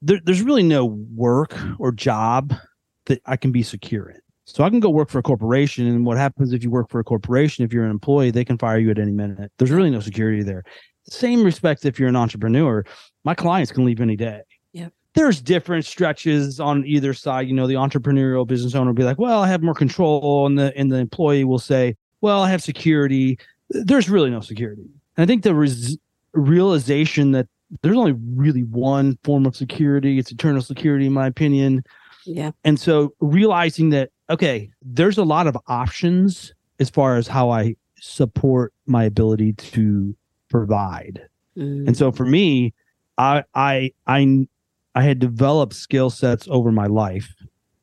there, 0.00 0.20
there's 0.24 0.42
really 0.42 0.62
no 0.62 0.84
work 0.84 1.56
or 1.78 1.92
job 1.92 2.54
that 3.06 3.20
I 3.26 3.36
can 3.36 3.52
be 3.52 3.62
secure 3.62 4.08
in. 4.08 4.20
So 4.46 4.62
I 4.62 4.70
can 4.70 4.80
go 4.80 4.90
work 4.90 5.08
for 5.08 5.18
a 5.18 5.22
corporation, 5.22 5.86
and 5.86 6.04
what 6.04 6.16
happens 6.16 6.52
if 6.52 6.62
you 6.62 6.70
work 6.70 6.90
for 6.90 7.00
a 7.00 7.04
corporation? 7.04 7.64
If 7.64 7.72
you're 7.72 7.84
an 7.84 7.90
employee, 7.90 8.30
they 8.30 8.44
can 8.44 8.58
fire 8.58 8.78
you 8.78 8.90
at 8.90 8.98
any 8.98 9.12
minute. 9.12 9.50
There's 9.58 9.70
really 9.70 9.90
no 9.90 10.00
security 10.00 10.42
there. 10.42 10.64
Same 11.08 11.42
respect 11.42 11.84
if 11.84 11.98
you're 11.98 12.08
an 12.08 12.16
entrepreneur. 12.16 12.84
My 13.24 13.34
clients 13.34 13.72
can 13.72 13.84
leave 13.84 14.00
any 14.00 14.16
day 14.16 14.42
there's 15.14 15.40
different 15.40 15.84
stretches 15.84 16.60
on 16.60 16.84
either 16.86 17.14
side. 17.14 17.48
You 17.48 17.54
know, 17.54 17.66
the 17.66 17.74
entrepreneurial 17.74 18.46
business 18.46 18.74
owner 18.74 18.90
will 18.90 18.94
be 18.94 19.04
like, 19.04 19.18
well, 19.18 19.42
I 19.42 19.48
have 19.48 19.62
more 19.62 19.74
control. 19.74 20.46
And 20.46 20.58
the, 20.58 20.76
and 20.76 20.90
the 20.90 20.96
employee 20.96 21.44
will 21.44 21.58
say, 21.58 21.96
well, 22.20 22.42
I 22.42 22.50
have 22.50 22.62
security. 22.62 23.38
There's 23.70 24.10
really 24.10 24.30
no 24.30 24.40
security. 24.40 24.82
And 25.16 25.22
I 25.22 25.26
think 25.26 25.42
the 25.42 25.54
res- 25.54 25.98
realization 26.32 27.32
that 27.32 27.46
there's 27.82 27.96
only 27.96 28.14
really 28.34 28.62
one 28.62 29.18
form 29.24 29.46
of 29.46 29.56
security, 29.56 30.18
it's 30.18 30.30
eternal 30.30 30.62
security, 30.62 31.06
in 31.06 31.12
my 31.12 31.26
opinion. 31.26 31.84
Yeah. 32.24 32.50
And 32.64 32.78
so 32.78 33.14
realizing 33.20 33.90
that, 33.90 34.10
okay, 34.30 34.70
there's 34.82 35.18
a 35.18 35.24
lot 35.24 35.46
of 35.46 35.56
options 35.66 36.54
as 36.80 36.90
far 36.90 37.16
as 37.16 37.28
how 37.28 37.50
I 37.50 37.76
support 38.00 38.72
my 38.86 39.04
ability 39.04 39.52
to 39.54 40.14
provide. 40.50 41.22
Mm. 41.56 41.88
And 41.88 41.96
so 41.96 42.10
for 42.12 42.24
me, 42.24 42.74
I 43.18 43.44
I 43.54 43.92
I 44.06 44.46
I 44.94 45.02
had 45.02 45.18
developed 45.18 45.74
skill 45.74 46.10
sets 46.10 46.46
over 46.50 46.70
my 46.72 46.86
life. 46.86 47.34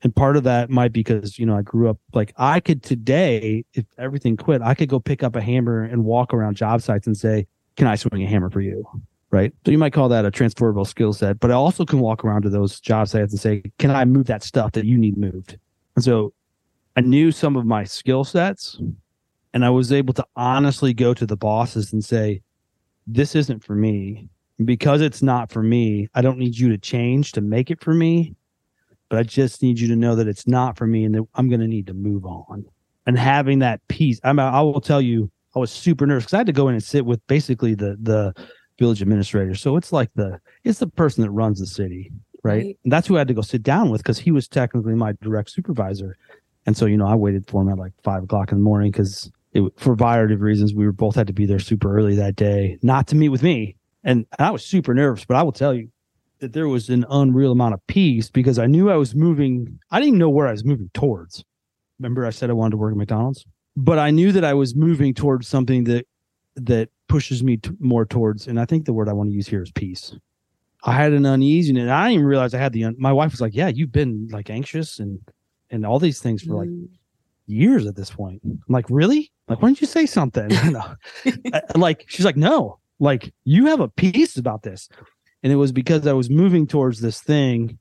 And 0.04 0.16
part 0.16 0.36
of 0.36 0.44
that 0.44 0.70
might 0.70 0.94
be 0.94 1.02
because, 1.02 1.38
you 1.38 1.46
know, 1.46 1.56
I 1.56 1.62
grew 1.62 1.90
up 1.90 1.98
like 2.14 2.34
I 2.38 2.60
could 2.60 2.82
today, 2.82 3.66
if 3.74 3.86
everything 4.00 4.36
quit, 4.36 4.62
I 4.62 4.74
could 4.74 4.90
go 4.90 5.00
pick 5.00 5.22
up 5.22 5.36
a 5.36 5.42
hammer 5.42 5.84
and 5.84 6.06
walk 6.06 6.34
around 6.34 6.56
job 6.56 6.82
sites 6.82 7.06
and 7.06 7.16
say, 7.16 7.46
Can 7.76 7.86
I 7.86 7.96
swing 7.96 8.24
a 8.24 8.28
hammer 8.28 8.50
for 8.50 8.62
you? 8.62 8.88
right? 9.32 9.54
So 9.66 9.72
you 9.72 9.78
might 9.78 9.94
call 9.94 10.10
that 10.10 10.26
a 10.26 10.32
transferable 10.32 10.86
skill 10.86 11.14
set, 11.14 11.40
but 11.40 11.52
I 11.52 11.54
also 11.56 11.86
can 11.86 12.00
walk 12.00 12.24
around 12.24 12.44
to 12.44 12.50
those 12.50 12.80
job 12.80 13.08
sites 13.08 13.32
and 13.32 13.40
say, 13.40 13.64
can 13.80 13.90
I 13.90 14.06
move 14.06 14.28
that 14.28 14.44
stuff 14.44 14.74
that 14.74 14.86
you 14.86 14.98
need 14.98 15.18
moved? 15.18 15.58
And 15.96 16.04
so 16.04 16.34
I 16.96 17.02
knew 17.02 17.32
some 17.32 17.56
of 17.56 17.66
my 17.66 17.86
skill 17.86 18.24
sets 18.24 18.80
and 19.54 19.66
I 19.66 19.70
was 19.70 19.92
able 19.92 20.14
to 20.16 20.26
honestly 20.36 20.94
go 20.94 21.14
to 21.14 21.26
the 21.26 21.38
bosses 21.38 21.94
and 21.94 22.04
say, 22.04 22.42
this 23.08 23.36
isn't 23.36 23.64
for 23.64 23.74
me. 23.74 24.30
Because 24.66 25.02
it's 25.02 25.22
not 25.22 25.52
for 25.52 25.64
me, 25.64 26.08
I 26.14 26.22
don't 26.22 26.38
need 26.38 26.58
you 26.58 26.70
to 26.70 26.78
change 26.78 27.32
to 27.34 27.42
make 27.42 27.72
it 27.72 27.82
for 27.82 27.94
me, 27.94 28.36
but 29.10 29.20
I 29.20 29.24
just 29.24 29.62
need 29.62 29.80
you 29.80 29.88
to 29.90 29.96
know 29.96 30.16
that 30.16 30.28
it's 30.28 30.48
not 30.48 30.78
for 30.78 30.88
me 30.88 31.04
and 31.04 31.16
that 31.16 31.24
I'm 31.36 31.50
going 31.50 31.62
to 31.62 31.68
need 31.68 31.88
to 31.88 31.94
move 31.94 32.26
on. 32.26 32.66
And 33.06 33.18
having 33.18 33.60
that 33.60 33.86
peace, 33.88 34.20
I 34.24 34.30
I 34.30 34.62
will 34.62 34.82
tell 34.82 35.02
you, 35.02 35.32
I 35.56 35.60
was 35.60 35.72
super 35.72 36.06
nervous 36.06 36.26
because 36.26 36.34
I 36.34 36.38
had 36.38 36.48
to 36.48 36.54
go 36.54 36.68
in 36.68 36.76
and 36.76 36.84
sit 36.84 37.06
with 37.06 37.26
basically 37.28 37.74
the 37.76 37.98
the 38.02 38.34
village 38.80 39.02
administrator. 39.02 39.56
So 39.56 39.76
it's 39.76 39.92
like 39.92 40.10
the 40.16 40.40
it's 40.64 40.80
the 40.80 40.88
person 40.88 41.24
that 41.24 41.32
runs 41.32 41.60
the 41.60 41.68
city, 41.68 42.12
right? 42.44 42.64
Right. 42.64 42.78
And 42.84 42.92
that's 42.92 43.08
who 43.08 43.16
I 43.16 43.20
had 43.20 43.28
to 43.28 43.34
go 43.34 43.42
sit 43.42 43.64
down 43.64 43.90
with 43.90 44.02
because 44.02 44.20
he 44.20 44.32
was 44.32 44.48
technically 44.48 44.96
my 44.96 45.14
direct 45.22 45.52
supervisor. 45.52 46.18
And 46.66 46.78
so 46.78 46.86
you 46.86 46.98
know, 46.98 47.08
I 47.08 47.16
waited 47.16 47.48
for 47.50 47.62
him 47.62 47.70
at 47.70 47.78
like 47.78 47.94
five 48.04 48.24
o'clock 48.24 48.52
in 48.52 48.60
the 48.60 48.64
morning 48.64 48.92
because 48.92 49.32
it 49.54 49.64
for 49.78 49.94
a 49.94 49.96
variety 49.96 50.34
of 50.34 50.42
reasons 50.42 50.74
we 50.74 50.86
were 50.86 50.92
both 50.92 51.16
had 51.16 51.28
to 51.28 51.34
be 51.34 51.46
there 51.46 51.60
super 51.60 51.96
early 51.96 52.16
that 52.16 52.36
day, 52.36 52.78
not 52.82 53.08
to 53.08 53.16
meet 53.16 53.30
with 53.30 53.44
me. 53.44 53.76
And 54.04 54.26
I 54.40 54.50
was 54.52 54.66
super 54.66 54.94
nervous, 54.94 55.26
but 55.26 55.38
I 55.38 55.44
will 55.44 55.52
tell 55.52 55.74
you 55.74 55.90
that 56.40 56.54
there 56.54 56.68
was 56.68 56.90
an 56.90 57.06
unreal 57.10 57.52
amount 57.52 57.74
of 57.76 57.86
peace 57.88 58.30
because 58.30 58.58
I 58.58 58.66
knew 58.66 58.90
I 58.90 58.96
was 58.96 59.14
moving. 59.14 59.80
I 59.92 60.00
didn't 60.00 60.08
even 60.10 60.20
know 60.20 60.30
where 60.30 60.48
I 60.48 60.52
was 60.52 60.66
moving 60.66 60.90
towards. 60.94 61.44
Remember, 62.00 62.26
I 62.26 62.32
said 62.32 62.50
I 62.50 62.54
wanted 62.54 62.72
to 62.72 62.78
work 62.78 62.92
at 62.94 62.98
McDonald's, 62.98 63.46
but 63.78 64.00
I 64.00 64.10
knew 64.10 64.32
that 64.32 64.44
I 64.44 64.54
was 64.56 64.76
moving 64.76 65.14
towards 65.14 65.48
something 65.48 65.84
that 65.86 66.08
that 66.56 66.90
pushes 67.08 67.44
me 67.44 67.58
t- 67.58 67.72
more 67.80 68.06
towards. 68.06 68.48
And 68.48 68.60
I 68.60 68.66
think 68.66 68.86
the 68.86 68.94
word 68.94 69.08
I 69.08 69.14
want 69.14 69.30
to 69.30 69.34
use 69.36 69.48
here 69.48 69.62
is 69.62 69.72
peace. 69.72 70.14
I 70.84 70.94
had 70.94 71.14
an 71.14 71.26
uneasiness. 71.28 71.82
and 71.84 71.92
I 71.92 72.06
didn't 72.08 72.16
even 72.16 72.26
realize 72.26 72.54
I 72.56 72.58
had 72.58 72.74
the. 72.74 72.86
Un- 72.86 72.96
my 72.98 73.14
wife 73.14 73.32
was 73.32 73.40
like, 73.40 73.54
"Yeah, 73.54 73.68
you've 73.68 73.92
been 73.92 74.28
like 74.32 74.50
anxious 74.50 74.98
and 75.00 75.20
and 75.70 75.86
all 75.86 76.00
these 76.00 76.20
things 76.20 76.42
for 76.42 76.56
like 76.56 76.70
Mm. 76.70 76.88
years 77.46 77.86
at 77.86 77.96
this 77.96 78.10
point." 78.10 78.42
I'm 78.44 78.60
like, 78.68 78.88
"Really? 78.90 79.32
Like, 79.48 79.62
why 79.62 79.70
didn't 79.70 79.82
you 79.82 79.88
say 79.88 80.08
something?" 80.08 80.50
Like, 81.76 82.06
she's 82.08 82.26
like, 82.26 82.36
"No, 82.38 82.80
like 83.02 83.34
you 83.44 83.66
have 83.66 83.82
a 83.82 83.90
peace 83.90 84.38
about 84.38 84.64
this," 84.64 84.88
and 85.44 85.52
it 85.52 85.58
was 85.58 85.74
because 85.74 86.08
I 86.08 86.14
was 86.14 86.30
moving 86.30 86.68
towards 86.68 87.02
this 87.02 87.20
thing, 87.20 87.80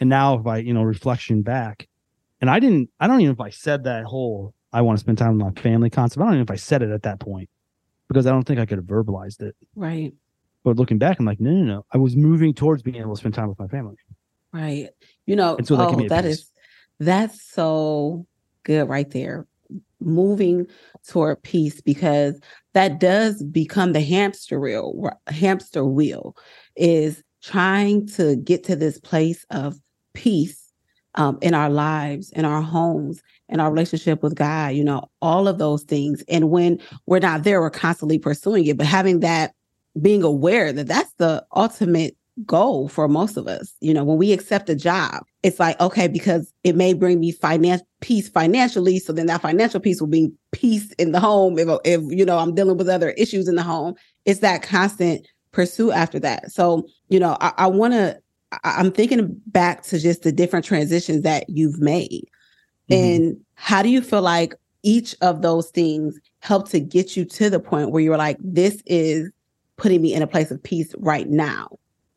and 0.00 0.08
now 0.08 0.38
if 0.38 0.46
I, 0.46 0.58
you 0.58 0.72
know, 0.72 0.82
reflection 0.82 1.42
back, 1.42 1.88
and 2.40 2.48
I 2.48 2.60
didn't. 2.60 2.88
I 2.98 3.06
don't 3.06 3.20
even 3.20 3.34
if 3.34 3.40
I 3.40 3.50
said 3.50 3.84
that 3.84 4.04
whole 4.04 4.54
"I 4.72 4.80
want 4.80 4.98
to 4.98 5.00
spend 5.00 5.18
time 5.18 5.36
with 5.36 5.54
my 5.54 5.60
family" 5.60 5.90
concept. 5.90 6.22
I 6.22 6.24
don't 6.24 6.34
even 6.34 6.44
if 6.44 6.50
I 6.50 6.56
said 6.56 6.82
it 6.82 6.90
at 6.90 7.02
that 7.02 7.20
point 7.20 7.50
because 8.08 8.26
I 8.26 8.30
don't 8.30 8.44
think 8.44 8.60
I 8.60 8.66
could 8.66 8.78
have 8.78 8.86
verbalized 8.86 9.42
it. 9.42 9.56
Right. 9.74 10.14
But 10.64 10.76
looking 10.76 10.98
back, 10.98 11.18
I'm 11.18 11.26
like, 11.26 11.40
no, 11.40 11.50
no, 11.50 11.64
no. 11.64 11.86
I 11.92 11.98
was 11.98 12.16
moving 12.16 12.54
towards 12.54 12.82
being 12.82 12.96
able 12.96 13.14
to 13.14 13.18
spend 13.18 13.34
time 13.34 13.48
with 13.48 13.58
my 13.58 13.66
family. 13.66 13.96
Right. 14.52 14.90
You 15.26 15.34
know, 15.34 15.56
And 15.56 15.66
so 15.66 15.76
that 15.76 15.88
oh, 15.88 16.08
that 16.08 16.24
is 16.24 16.50
that's 17.00 17.42
so 17.42 18.26
good 18.62 18.88
right 18.88 19.10
there. 19.10 19.46
Moving 20.00 20.66
toward 21.06 21.42
peace 21.42 21.80
because 21.80 22.40
that 22.74 22.98
does 22.98 23.42
become 23.44 23.92
the 23.92 24.00
hamster 24.00 24.58
wheel. 24.58 25.10
Hamster 25.28 25.84
wheel 25.84 26.36
is 26.76 27.22
trying 27.42 28.06
to 28.06 28.36
get 28.36 28.64
to 28.64 28.76
this 28.76 28.98
place 28.98 29.44
of 29.50 29.78
peace 30.14 30.72
um, 31.14 31.38
in 31.42 31.54
our 31.54 31.70
lives, 31.70 32.30
in 32.30 32.44
our 32.44 32.62
homes, 32.62 33.22
in 33.48 33.60
our 33.60 33.70
relationship 33.70 34.22
with 34.22 34.34
God. 34.34 34.74
You 34.74 34.84
know, 34.84 35.10
all 35.20 35.46
of 35.46 35.58
those 35.58 35.82
things. 35.82 36.22
And 36.28 36.50
when 36.50 36.78
we're 37.06 37.18
not 37.18 37.44
there, 37.44 37.60
we're 37.60 37.70
constantly 37.70 38.18
pursuing 38.18 38.66
it. 38.66 38.76
But 38.76 38.86
having 38.86 39.20
that, 39.20 39.52
being 40.00 40.22
aware 40.22 40.72
that 40.72 40.86
that's 40.86 41.12
the 41.18 41.44
ultimate 41.54 42.16
goal 42.46 42.88
for 42.88 43.08
most 43.08 43.36
of 43.36 43.46
us. 43.46 43.74
You 43.80 43.92
know, 43.94 44.04
when 44.04 44.18
we 44.18 44.32
accept 44.32 44.70
a 44.70 44.74
job, 44.74 45.22
it's 45.42 45.60
like, 45.60 45.78
okay, 45.80 46.08
because 46.08 46.52
it 46.64 46.76
may 46.76 46.94
bring 46.94 47.20
me 47.20 47.32
finance 47.32 47.82
peace 48.00 48.28
financially. 48.28 48.98
So 48.98 49.12
then 49.12 49.26
that 49.26 49.42
financial 49.42 49.80
peace 49.80 50.00
will 50.00 50.08
bring 50.08 50.36
peace 50.50 50.92
in 50.92 51.12
the 51.12 51.20
home. 51.20 51.58
If, 51.58 51.68
if, 51.84 52.00
you 52.08 52.24
know, 52.24 52.38
I'm 52.38 52.54
dealing 52.54 52.78
with 52.78 52.88
other 52.88 53.10
issues 53.10 53.48
in 53.48 53.56
the 53.56 53.62
home, 53.62 53.94
it's 54.24 54.40
that 54.40 54.62
constant 54.62 55.26
pursuit 55.52 55.92
after 55.92 56.18
that. 56.20 56.50
So, 56.50 56.86
you 57.08 57.20
know, 57.20 57.36
I, 57.40 57.52
I 57.58 57.66
want 57.66 57.92
to, 57.92 58.18
I'm 58.64 58.90
thinking 58.90 59.40
back 59.46 59.82
to 59.84 59.98
just 59.98 60.22
the 60.22 60.32
different 60.32 60.64
transitions 60.64 61.22
that 61.22 61.48
you've 61.48 61.80
made. 61.80 62.26
Mhm. 62.90 63.16
And 63.16 63.36
how 63.54 63.82
do 63.82 63.88
you 63.88 64.00
feel 64.00 64.22
like 64.22 64.54
each 64.82 65.14
of 65.20 65.42
those 65.42 65.70
things 65.70 66.18
helped 66.40 66.70
to 66.72 66.80
get 66.80 67.16
you 67.16 67.24
to 67.24 67.50
the 67.50 67.60
point 67.60 67.90
where 67.90 68.02
you're 68.02 68.16
like, 68.16 68.38
this 68.40 68.82
is 68.86 69.30
putting 69.76 70.02
me 70.02 70.14
in 70.14 70.22
a 70.22 70.26
place 70.26 70.50
of 70.50 70.62
peace 70.62 70.94
right 70.98 71.28
now? 71.28 71.68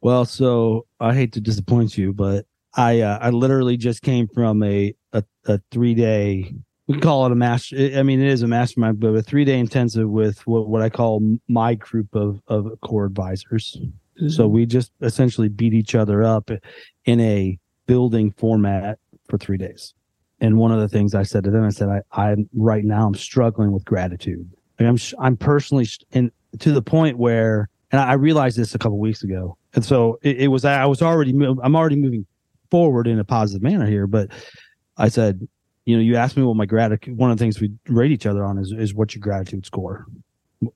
Well, 0.05 0.25
so 0.25 0.85
I 0.99 1.15
hate 1.15 1.33
to 1.33 1.41
disappoint 1.41 1.97
you, 1.97 2.13
but 2.13 2.45
I 2.75 3.01
uh, 3.01 3.17
I 3.19 3.31
literally 3.31 3.75
just 3.75 4.03
came 4.03 4.27
from 4.27 4.61
a 4.61 4.93
a, 5.13 5.23
a 5.47 5.59
three 5.71 5.95
day. 5.95 6.53
We 6.85 6.93
can 6.93 7.01
call 7.01 7.25
it 7.25 7.31
a 7.31 7.35
master. 7.35 7.75
I 7.75 8.03
mean, 8.03 8.21
it 8.21 8.27
is 8.27 8.43
a 8.43 8.47
mastermind, 8.47 8.99
but 8.99 9.15
a 9.15 9.23
three 9.23 9.45
day 9.45 9.57
intensive 9.57 10.07
with 10.07 10.45
what, 10.45 10.69
what 10.69 10.83
I 10.83 10.89
call 10.89 11.23
my 11.47 11.73
group 11.73 12.13
of 12.13 12.39
of 12.45 12.79
core 12.81 13.05
advisors. 13.05 13.79
So 14.27 14.47
we 14.47 14.67
just 14.67 14.91
essentially 15.01 15.49
beat 15.49 15.73
each 15.73 15.95
other 15.95 16.23
up 16.23 16.51
in 17.05 17.19
a 17.19 17.57
building 17.87 18.29
format 18.37 18.99
for 19.27 19.39
three 19.39 19.57
days. 19.57 19.95
And 20.39 20.59
one 20.59 20.71
of 20.71 20.79
the 20.81 20.87
things 20.87 21.15
I 21.15 21.23
said 21.23 21.45
to 21.45 21.49
them, 21.49 21.63
I 21.63 21.69
said, 21.69 21.89
I, 21.89 22.01
I'm 22.11 22.47
right 22.53 22.85
now, 22.85 23.07
I'm 23.07 23.15
struggling 23.15 23.71
with 23.71 23.83
gratitude. 23.85 24.47
Like 24.79 24.87
I'm, 24.87 24.99
I'm 25.19 25.35
personally, 25.35 25.87
and 26.11 26.29
to 26.59 26.71
the 26.73 26.83
point 26.83 27.17
where, 27.17 27.69
and 27.91 27.99
I 27.99 28.13
realized 28.13 28.55
this 28.55 28.75
a 28.75 28.77
couple 28.77 28.99
weeks 28.99 29.23
ago. 29.23 29.57
And 29.75 29.85
so 29.85 30.17
it, 30.21 30.41
it 30.41 30.47
was, 30.47 30.65
I 30.65 30.85
was 30.85 31.01
already, 31.01 31.31
I'm 31.31 31.75
already 31.75 31.97
moving 31.97 32.25
forward 32.71 33.07
in 33.07 33.19
a 33.19 33.23
positive 33.23 33.61
manner 33.61 33.85
here. 33.85 34.07
But 34.07 34.31
I 34.97 35.09
said, 35.09 35.47
you 35.85 35.95
know, 35.95 36.01
you 36.01 36.15
asked 36.15 36.35
me 36.35 36.43
what 36.43 36.55
my 36.55 36.65
gratitude, 36.65 37.17
one 37.17 37.29
of 37.29 37.37
the 37.37 37.43
things 37.43 37.61
we 37.61 37.71
rate 37.87 38.11
each 38.11 38.25
other 38.25 38.43
on 38.43 38.57
is, 38.57 38.73
is 38.75 38.93
what's 38.93 39.13
your 39.13 39.21
gratitude 39.21 39.65
score? 39.65 40.07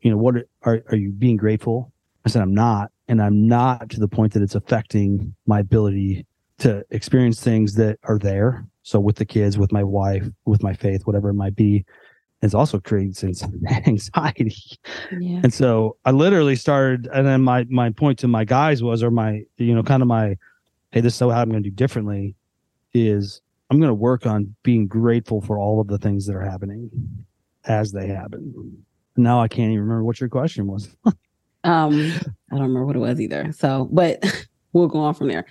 You 0.02 0.12
know, 0.12 0.18
what 0.18 0.36
are, 0.64 0.84
are 0.90 0.96
you 0.96 1.12
being 1.12 1.38
grateful? 1.38 1.92
I 2.26 2.30
said, 2.30 2.42
I'm 2.42 2.54
not. 2.54 2.92
And 3.08 3.22
I'm 3.22 3.48
not 3.48 3.90
to 3.92 4.00
the 4.00 4.08
point 4.08 4.34
that 4.34 4.44
it's 4.44 4.54
affecting 4.54 5.34
my 5.48 5.62
ability 5.62 6.28
to 6.60 6.84
experience 6.92 7.42
things 7.42 7.74
that 7.76 7.98
are 8.04 8.20
there. 8.20 8.68
So 8.84 9.00
with 9.00 9.16
the 9.16 9.26
kids, 9.26 9.58
with 9.58 9.72
my 9.72 9.84
wife, 9.84 10.28
with 10.46 10.62
my 10.62 10.74
faith, 10.74 11.08
whatever 11.08 11.30
it 11.30 11.36
might 11.36 11.56
be, 11.56 11.86
it's 12.42 12.54
also 12.54 12.80
creating 12.80 13.34
some 13.34 13.54
anxiety. 13.86 14.56
Yeah. 15.12 15.42
And 15.44 15.54
so 15.54 15.98
I 16.06 16.12
literally 16.12 16.56
started, 16.56 17.08
and 17.14 17.28
then 17.28 17.42
my 17.42 17.66
my 17.70 17.90
point 17.90 18.20
to 18.20 18.28
my 18.28 18.46
guys 18.46 18.82
was, 18.82 19.04
or 19.04 19.12
my 19.12 19.44
you 19.58 19.74
know, 19.74 19.84
kind 19.84 20.02
of 20.02 20.08
my, 20.08 20.38
hey, 20.92 21.02
this 21.02 21.16
is 21.16 21.20
how 21.20 21.30
I'm 21.30 21.50
going 21.50 21.64
to 21.64 21.70
do 21.70 21.76
differently, 21.76 22.36
is 22.94 23.42
I'm 23.70 23.80
going 23.80 23.90
to 23.90 23.96
work 23.96 24.26
on 24.26 24.56
being 24.64 24.88
grateful 24.88 25.42
for 25.42 25.60
all 25.60 25.80
of 25.80 25.88
the 25.88 25.98
things 25.98 26.26
that 26.28 26.36
are 26.36 26.42
happening 26.42 26.90
as 27.66 27.92
they 27.92 28.08
happen. 28.08 28.86
Now 29.18 29.42
I 29.42 29.48
can't 29.48 29.72
even 29.72 29.82
remember 29.82 30.04
what 30.04 30.20
your 30.20 30.30
question 30.30 30.68
was. 30.68 30.96
Um, 31.66 32.14
I 32.52 32.56
don't 32.56 32.62
remember 32.62 32.86
what 32.86 32.96
it 32.96 33.00
was 33.00 33.20
either. 33.20 33.52
So, 33.52 33.90
but 33.92 34.24
we'll 34.74 34.88
go 34.88 35.00
on 35.00 35.14
from 35.14 35.28
there. 35.28 35.46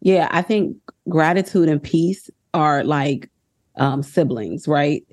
Yeah, 0.00 0.28
I 0.30 0.42
think 0.42 0.76
gratitude 1.08 1.70
and 1.70 1.82
peace 1.82 2.28
are 2.52 2.84
like 2.84 3.30
um, 3.76 4.02
siblings, 4.02 4.68
right? 4.68 5.04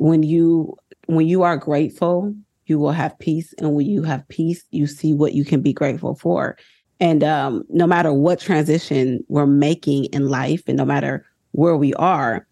When 0.00 0.22
you 0.22 0.76
when 1.06 1.28
you 1.28 1.42
are 1.42 1.58
grateful, 1.58 2.34
you 2.64 2.78
will 2.78 2.92
have 2.92 3.18
peace, 3.18 3.52
and 3.58 3.74
when 3.74 3.84
you 3.84 4.02
have 4.02 4.26
peace, 4.28 4.64
you 4.70 4.86
see 4.86 5.12
what 5.12 5.34
you 5.34 5.44
can 5.44 5.60
be 5.60 5.74
grateful 5.74 6.14
for. 6.14 6.56
And 7.00 7.22
um, 7.22 7.64
no 7.68 7.86
matter 7.86 8.10
what 8.10 8.40
transition 8.40 9.22
we're 9.28 9.46
making 9.46 10.06
in 10.06 10.28
life, 10.28 10.62
and 10.66 10.78
no 10.78 10.86
matter 10.86 11.26
where 11.52 11.76
we 11.76 11.92
are, 11.94 12.46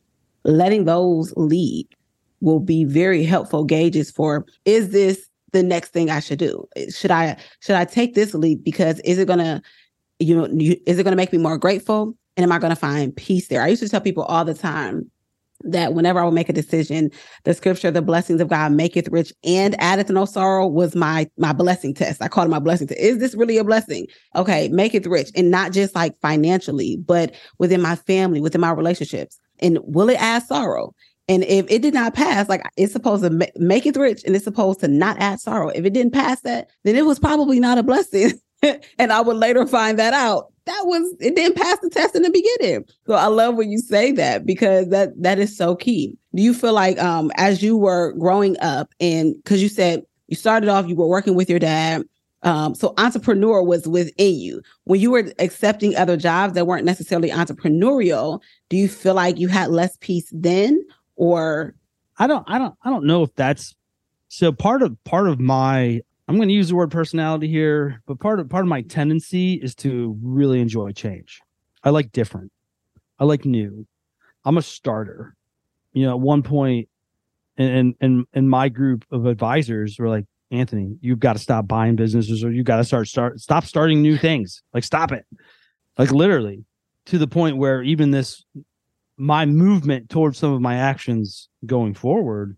letting 0.45 0.85
those 0.85 1.33
lead 1.37 1.89
will 2.43 2.61
be 2.61 2.85
very 2.85 3.25
helpful 3.25 3.65
gauges 3.65 4.11
for 4.11 4.45
is 4.67 4.91
this 4.91 5.27
the 5.53 5.63
next 5.63 5.89
thing 5.95 6.11
I 6.11 6.21
should 6.21 6.39
do? 6.39 6.69
Should 6.95 7.11
I 7.11 7.39
should 7.61 7.77
I 7.77 7.87
take 7.87 8.15
this 8.15 8.35
leap 8.35 8.63
because 8.63 9.01
is 9.01 9.17
it 9.17 9.27
gonna, 9.27 9.63
you 10.19 10.37
know, 10.37 10.49
you, 10.53 10.77
is 10.87 10.99
it 10.99 11.05
gonna 11.05 11.17
make 11.17 11.33
me 11.33 11.39
more 11.39 11.57
grateful? 11.57 12.15
And 12.37 12.45
am 12.45 12.53
I 12.53 12.59
gonna 12.59 12.77
find 12.77 13.17
peace 13.17 13.49
there? 13.49 13.63
I 13.63 13.69
used 13.69 13.83
to 13.83 13.89
tell 13.89 14.03
people 14.03 14.25
all 14.25 14.45
the 14.45 14.53
time 14.53 15.11
that 15.73 15.95
whenever 15.95 16.21
I 16.21 16.25
would 16.25 16.35
make 16.35 16.49
a 16.49 16.53
decision, 16.53 17.11
the 17.45 17.55
scripture, 17.55 17.91
the 17.91 18.03
blessings 18.03 18.41
of 18.41 18.49
God 18.49 18.73
maketh 18.73 19.09
rich 19.09 19.33
and 19.45 19.81
addeth 19.81 20.11
no 20.11 20.25
sorrow 20.25 20.67
was 20.67 20.95
my 20.95 21.29
my 21.37 21.53
blessing 21.53 21.95
test. 21.95 22.23
I 22.23 22.29
called 22.29 22.49
it 22.49 22.51
my 22.51 22.59
blessing 22.59 22.87
test. 22.87 23.01
Is 23.01 23.19
this 23.19 23.35
really 23.35 23.59
a 23.59 23.65
blessing? 23.65 24.07
Okay, 24.35 24.69
maketh 24.69 25.07
rich. 25.07 25.31
And 25.35 25.51
not 25.51 25.73
just 25.73 25.95
like 25.95 26.19
financially, 26.21 26.97
but 26.97 27.35
within 27.59 27.81
my 27.81 27.97
family, 27.97 28.41
within 28.41 28.61
my 28.61 28.71
relationships. 28.71 29.39
And 29.61 29.79
will 29.83 30.09
it 30.09 30.21
add 30.21 30.45
sorrow? 30.45 30.95
And 31.29 31.45
if 31.45 31.67
it 31.69 31.83
did 31.83 31.95
not 31.95 32.15
pass, 32.15 32.49
like 32.49 32.63
it's 32.77 32.93
supposed 32.93 33.23
to 33.23 33.31
ma- 33.31 33.47
make 33.57 33.85
it 33.85 33.97
rich 33.97 34.23
and 34.25 34.35
it's 34.35 34.45
supposed 34.45 34.81
to 34.81 34.89
not 34.89 35.19
add 35.21 35.41
sorrow. 35.41 35.69
If 35.69 35.85
it 35.85 35.93
didn't 35.93 36.15
pass 36.15 36.41
that, 36.41 36.71
then 36.85 36.97
it 36.97 37.05
was 37.05 37.19
probably 37.19 37.61
not 37.61 37.79
a 37.79 37.83
blessing. 37.83 38.33
and 38.63 39.13
I 39.13 39.21
would 39.21 39.37
later 39.37 39.67
find 39.67 39.99
that 39.99 40.15
out. 40.15 40.53
That 40.69 40.83
was 40.85 41.17
it 41.21 41.35
didn't 41.35 41.57
pass 41.57 41.79
the 41.81 41.91
test 41.91 42.15
in 42.15 42.23
the 42.23 42.31
beginning. 42.31 42.85
So 43.07 43.15
I 43.15 43.27
love 43.27 43.57
when 43.57 43.71
you 43.73 43.79
say 43.79 44.13
that 44.13 44.47
because 44.47 44.89
that 44.91 45.11
that 45.23 45.39
is 45.39 45.57
so 45.57 45.75
key. 45.75 46.17
Do 46.35 46.43
you 46.43 46.55
feel 46.55 46.75
like 46.75 46.99
um 47.03 47.33
as 47.37 47.63
you 47.63 47.77
were 47.77 48.13
growing 48.13 48.57
up 48.61 48.91
and 49.01 49.35
because 49.43 49.63
you 49.63 49.69
said 49.71 50.03
you 50.29 50.37
started 50.37 50.69
off, 50.69 50.87
you 50.87 50.95
were 50.97 51.09
working 51.09 51.35
with 51.35 51.49
your 51.51 51.59
dad 51.59 52.05
Um, 52.43 52.75
so 52.75 52.95
entrepreneur 52.99 53.63
was 53.63 53.89
within 53.89 54.35
you. 54.37 54.63
When 54.85 55.01
you 55.01 55.11
were 55.11 55.33
accepting 55.41 55.97
other 55.97 56.17
jobs 56.17 56.55
that 56.55 56.67
weren't 56.69 56.85
necessarily 56.85 57.31
entrepreneurial, 57.31 58.41
do 58.69 58.77
you 58.77 58.89
feel 58.89 59.15
like 59.15 59.39
you 59.39 59.49
had 59.49 59.71
less 59.71 59.97
peace 60.01 60.31
then 60.33 60.85
or 61.17 61.75
I 62.19 62.27
don't 62.29 62.45
I 62.49 62.59
don't 62.59 62.75
I 62.85 62.91
don't 62.91 63.07
know 63.07 63.23
if 63.25 63.35
that's 63.35 63.75
so 64.29 64.53
part 64.53 64.83
of 64.83 65.03
part 65.05 65.29
of 65.29 65.41
my 65.41 66.03
I'm 66.29 66.37
going 66.37 66.49
to 66.49 66.55
use 66.55 66.69
the 66.69 66.77
word 66.77 66.91
personality 66.91 67.49
here, 67.49 68.03
but 68.07 68.21
part 68.21 68.39
of 68.39 68.51
part 68.51 68.65
of 68.65 68.69
my 68.69 68.83
tendency 68.83 69.55
is 69.55 69.75
to 69.77 70.15
really 70.23 70.61
enjoy 70.61 70.93
change. 70.93 71.41
I 71.83 71.91
like 71.91 72.13
different. 72.13 72.53
I 73.19 73.25
like 73.25 73.47
new. 73.47 73.87
I'm 74.45 74.59
a 74.59 74.63
starter. 74.63 75.35
You 75.95 76.05
know, 76.05 76.11
at 76.11 76.21
one 76.21 76.43
point 76.43 76.89
and 77.57 77.95
and 78.03 78.27
and 78.35 78.51
my 78.51 78.69
group 78.69 79.07
of 79.11 79.25
advisors 79.25 79.99
were 79.99 80.11
like, 80.11 80.27
Anthony, 80.51 80.99
you've 81.01 81.19
got 81.19 81.33
to 81.33 81.39
stop 81.39 81.67
buying 81.67 81.97
businesses 81.97 82.45
or 82.45 82.51
you 82.51 82.63
got 82.63 82.77
to 82.77 82.85
start 82.85 83.09
start 83.09 83.41
stop 83.41 83.65
starting 83.65 84.03
new 84.03 84.19
things. 84.19 84.63
Like 84.75 84.85
stop 84.85 85.13
it. 85.13 85.25
Like 85.97 86.13
literally 86.13 86.67
to 87.07 87.17
the 87.17 87.27
point 87.27 87.57
where 87.57 87.83
even 87.83 88.11
this 88.11 88.45
my 89.17 89.47
movement 89.47 90.11
towards 90.11 90.37
some 90.37 90.53
of 90.53 90.61
my 90.61 90.77
actions 90.77 91.49
going 91.65 91.95
forward 91.95 92.58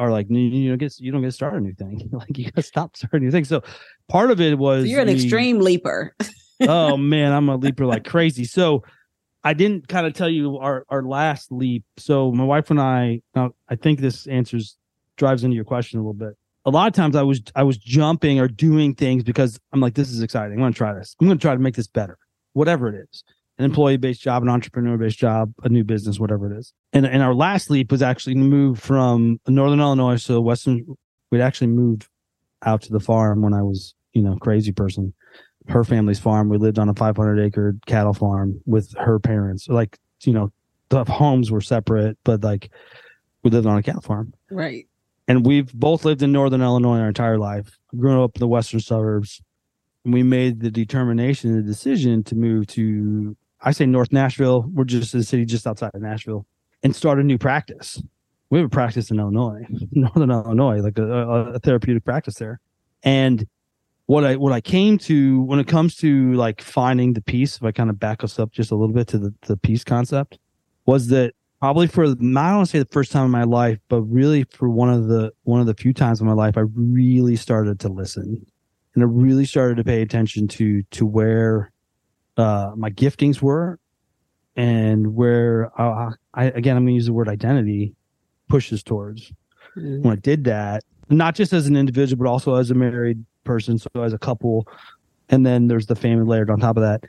are 0.00 0.10
like 0.10 0.28
you, 0.30 0.70
don't 0.70 0.78
get 0.78 0.98
you 0.98 1.12
don't 1.12 1.20
get 1.20 1.28
to 1.28 1.32
start 1.32 1.54
a 1.54 1.60
new 1.60 1.74
thing. 1.74 2.08
like 2.12 2.36
you 2.36 2.44
gotta 2.46 2.62
stop 2.62 2.96
starting 2.96 3.26
new 3.26 3.30
things. 3.30 3.48
So 3.48 3.62
part 4.08 4.30
of 4.30 4.40
it 4.40 4.58
was 4.58 4.84
so 4.84 4.88
you're 4.88 5.02
an 5.02 5.08
the, 5.08 5.12
extreme 5.12 5.60
leaper. 5.60 6.16
oh 6.62 6.96
man, 6.96 7.32
I'm 7.32 7.48
a 7.50 7.56
leaper 7.56 7.84
like 7.84 8.04
crazy. 8.04 8.44
So 8.44 8.82
I 9.44 9.52
didn't 9.52 9.88
kind 9.88 10.06
of 10.06 10.14
tell 10.14 10.30
you 10.30 10.56
our 10.56 10.86
our 10.88 11.02
last 11.02 11.52
leap. 11.52 11.84
So 11.98 12.32
my 12.32 12.44
wife 12.44 12.70
and 12.70 12.80
I 12.80 13.20
now 13.34 13.50
I 13.68 13.76
think 13.76 14.00
this 14.00 14.26
answers 14.26 14.78
drives 15.18 15.44
into 15.44 15.54
your 15.54 15.66
question 15.66 15.98
a 15.98 16.02
little 16.02 16.14
bit. 16.14 16.34
A 16.64 16.70
lot 16.70 16.86
of 16.86 16.94
times 16.94 17.14
I 17.14 17.22
was 17.22 17.42
I 17.54 17.62
was 17.62 17.76
jumping 17.76 18.40
or 18.40 18.48
doing 18.48 18.94
things 18.94 19.22
because 19.22 19.60
I'm 19.70 19.80
like, 19.80 19.94
this 19.94 20.10
is 20.10 20.22
exciting. 20.22 20.54
I'm 20.54 20.60
gonna 20.60 20.72
try 20.72 20.94
this. 20.94 21.14
I'm 21.20 21.26
gonna 21.26 21.38
try 21.38 21.52
to 21.52 21.60
make 21.60 21.76
this 21.76 21.88
better. 21.88 22.16
Whatever 22.54 22.88
it 22.88 23.06
is. 23.12 23.22
An 23.60 23.66
employee 23.66 23.98
based 23.98 24.22
job, 24.22 24.42
an 24.42 24.48
entrepreneur 24.48 24.96
based 24.96 25.18
job, 25.18 25.52
a 25.62 25.68
new 25.68 25.84
business, 25.84 26.18
whatever 26.18 26.50
it 26.50 26.58
is. 26.58 26.72
And 26.92 27.06
and 27.06 27.22
our 27.22 27.34
last 27.34 27.70
leap 27.70 27.92
was 27.92 28.02
actually 28.02 28.34
to 28.34 28.40
move 28.40 28.80
from 28.80 29.38
northern 29.46 29.80
Illinois 29.80 30.22
to 30.24 30.40
western 30.40 30.84
we'd 31.30 31.42
actually 31.42 31.68
moved 31.68 32.08
out 32.64 32.82
to 32.82 32.92
the 32.92 33.00
farm 33.00 33.42
when 33.42 33.54
I 33.54 33.62
was, 33.62 33.94
you 34.12 34.22
know, 34.22 34.36
crazy 34.36 34.72
person 34.72 35.14
her 35.68 35.84
family's 35.84 36.18
farm. 36.18 36.48
We 36.48 36.58
lived 36.58 36.78
on 36.78 36.88
a 36.88 36.94
500 36.94 37.40
acre 37.40 37.76
cattle 37.86 38.14
farm 38.14 38.60
with 38.66 38.94
her 38.98 39.18
parents. 39.18 39.68
Like, 39.68 39.98
you 40.22 40.32
know, 40.32 40.52
the 40.88 41.04
homes 41.04 41.50
were 41.50 41.60
separate, 41.60 42.18
but 42.24 42.42
like 42.42 42.70
we 43.42 43.50
lived 43.50 43.66
on 43.66 43.78
a 43.78 43.82
cattle 43.82 44.00
farm. 44.00 44.34
Right. 44.50 44.86
And 45.28 45.46
we've 45.46 45.72
both 45.72 46.04
lived 46.04 46.22
in 46.22 46.32
Northern 46.32 46.62
Illinois 46.62 46.98
our 46.98 47.08
entire 47.08 47.38
life. 47.38 47.78
Grew 47.96 48.24
up 48.24 48.36
in 48.36 48.40
the 48.40 48.48
western 48.48 48.80
suburbs. 48.80 49.40
And 50.04 50.14
we 50.14 50.22
made 50.22 50.60
the 50.60 50.70
determination, 50.70 51.54
the 51.54 51.62
decision 51.62 52.24
to 52.24 52.34
move 52.34 52.66
to, 52.68 53.36
I 53.62 53.72
say 53.72 53.86
North 53.86 54.12
Nashville. 54.12 54.64
We're 54.72 54.84
just 54.84 55.14
a 55.14 55.22
city 55.22 55.44
just 55.44 55.66
outside 55.66 55.90
of 55.94 56.02
Nashville 56.02 56.46
and 56.82 56.94
start 56.94 57.18
a 57.18 57.22
new 57.22 57.38
practice. 57.38 58.02
We 58.48 58.58
have 58.58 58.66
a 58.66 58.70
practice 58.70 59.10
in 59.10 59.18
Illinois, 59.18 59.64
Northern 59.92 60.30
Illinois, 60.30 60.80
like 60.80 60.98
a, 60.98 61.04
a 61.04 61.58
therapeutic 61.60 62.04
practice 62.04 62.36
there. 62.36 62.60
And 63.02 63.46
what 64.06 64.24
I 64.24 64.36
what 64.36 64.52
I 64.52 64.60
came 64.60 64.98
to 64.98 65.42
when 65.42 65.60
it 65.60 65.68
comes 65.68 65.94
to 65.98 66.32
like 66.34 66.60
finding 66.60 67.12
the 67.12 67.22
peace, 67.22 67.56
if 67.56 67.62
I 67.62 67.70
kind 67.70 67.90
of 67.90 68.00
back 68.00 68.24
us 68.24 68.38
up 68.38 68.50
just 68.50 68.72
a 68.72 68.74
little 68.74 68.94
bit 68.94 69.06
to 69.08 69.18
the, 69.18 69.34
the 69.42 69.56
peace 69.56 69.84
concept, 69.84 70.38
was 70.84 71.08
that 71.08 71.34
probably 71.60 71.86
for 71.86 72.04
I 72.04 72.08
don't 72.08 72.34
want 72.34 72.66
to 72.66 72.70
say 72.72 72.78
the 72.80 72.86
first 72.86 73.12
time 73.12 73.26
in 73.26 73.30
my 73.30 73.44
life, 73.44 73.78
but 73.88 74.02
really 74.02 74.44
for 74.44 74.68
one 74.68 74.90
of 74.90 75.06
the 75.06 75.32
one 75.44 75.60
of 75.60 75.66
the 75.66 75.74
few 75.74 75.92
times 75.92 76.20
in 76.20 76.26
my 76.26 76.32
life, 76.32 76.56
I 76.56 76.64
really 76.74 77.36
started 77.36 77.78
to 77.80 77.88
listen, 77.88 78.44
and 78.96 79.04
I 79.04 79.06
really 79.06 79.44
started 79.44 79.76
to 79.76 79.84
pay 79.84 80.02
attention 80.02 80.48
to 80.48 80.82
to 80.82 81.06
where 81.06 81.69
uh, 82.40 82.72
my 82.76 82.90
giftings 82.90 83.40
were, 83.40 83.78
and 84.56 85.14
where 85.14 85.70
uh, 85.80 86.10
I 86.34 86.44
again 86.46 86.76
I'm 86.76 86.84
going 86.84 86.94
to 86.94 86.94
use 86.94 87.06
the 87.06 87.12
word 87.12 87.28
identity 87.28 87.94
pushes 88.48 88.82
towards. 88.82 89.32
Mm-hmm. 89.76 90.02
When 90.02 90.12
I 90.12 90.16
did 90.16 90.44
that, 90.44 90.82
not 91.08 91.34
just 91.34 91.52
as 91.52 91.66
an 91.66 91.76
individual, 91.76 92.24
but 92.24 92.30
also 92.30 92.54
as 92.54 92.70
a 92.70 92.74
married 92.74 93.24
person, 93.44 93.78
so 93.78 93.88
as 94.02 94.12
a 94.12 94.18
couple, 94.18 94.66
and 95.28 95.44
then 95.44 95.68
there's 95.68 95.86
the 95.86 95.96
family 95.96 96.24
layered 96.24 96.50
on 96.50 96.60
top 96.60 96.76
of 96.76 96.82
that. 96.82 97.04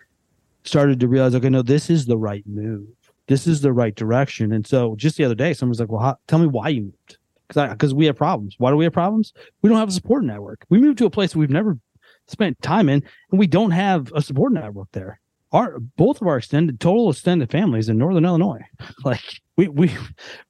Started 0.64 1.00
to 1.00 1.08
realize, 1.08 1.34
okay, 1.34 1.50
no, 1.50 1.64
this 1.64 1.90
is 1.90 2.06
the 2.06 2.18
right 2.18 2.44
move. 2.46 2.88
This 3.28 3.48
is 3.48 3.62
the 3.62 3.74
right 3.74 3.96
direction. 3.96 4.52
And 4.52 4.66
so, 4.68 4.96
just 4.96 5.18
the 5.18 5.24
other 5.24 5.36
day, 5.36 5.54
someone 5.54 5.72
was 5.72 5.80
like, 5.80 5.90
"Well, 5.90 6.02
how, 6.02 6.18
tell 6.28 6.40
me 6.40 6.48
why 6.48 6.70
you 6.70 6.82
moved." 6.84 7.18
Because 7.48 7.72
because 7.72 7.94
we 7.94 8.06
have 8.06 8.16
problems. 8.16 8.56
Why 8.58 8.70
do 8.70 8.76
we 8.76 8.84
have 8.84 8.94
problems? 8.94 9.34
We 9.62 9.70
don't 9.70 9.80
have 9.80 9.90
a 9.90 9.94
support 9.94 10.24
network. 10.24 10.66
We 10.70 10.80
moved 10.80 10.98
to 11.00 11.06
a 11.06 11.10
place 11.10 11.36
we've 11.36 11.50
never 11.50 11.80
spent 12.28 12.62
time 12.62 12.90
in, 12.90 13.04
and 13.32 13.40
we 13.40 13.48
don't 13.48 13.72
have 13.72 14.12
a 14.14 14.22
support 14.22 14.54
network 14.54 14.90
there. 14.92 15.21
Our 15.52 15.80
both 15.80 16.22
of 16.22 16.28
our 16.28 16.38
extended 16.38 16.80
total 16.80 17.10
extended 17.10 17.52
families 17.52 17.90
in 17.90 17.98
Northern 17.98 18.26
Illinois. 18.26 18.62
Like 19.04 19.42
we 19.58 19.68
we 19.68 19.92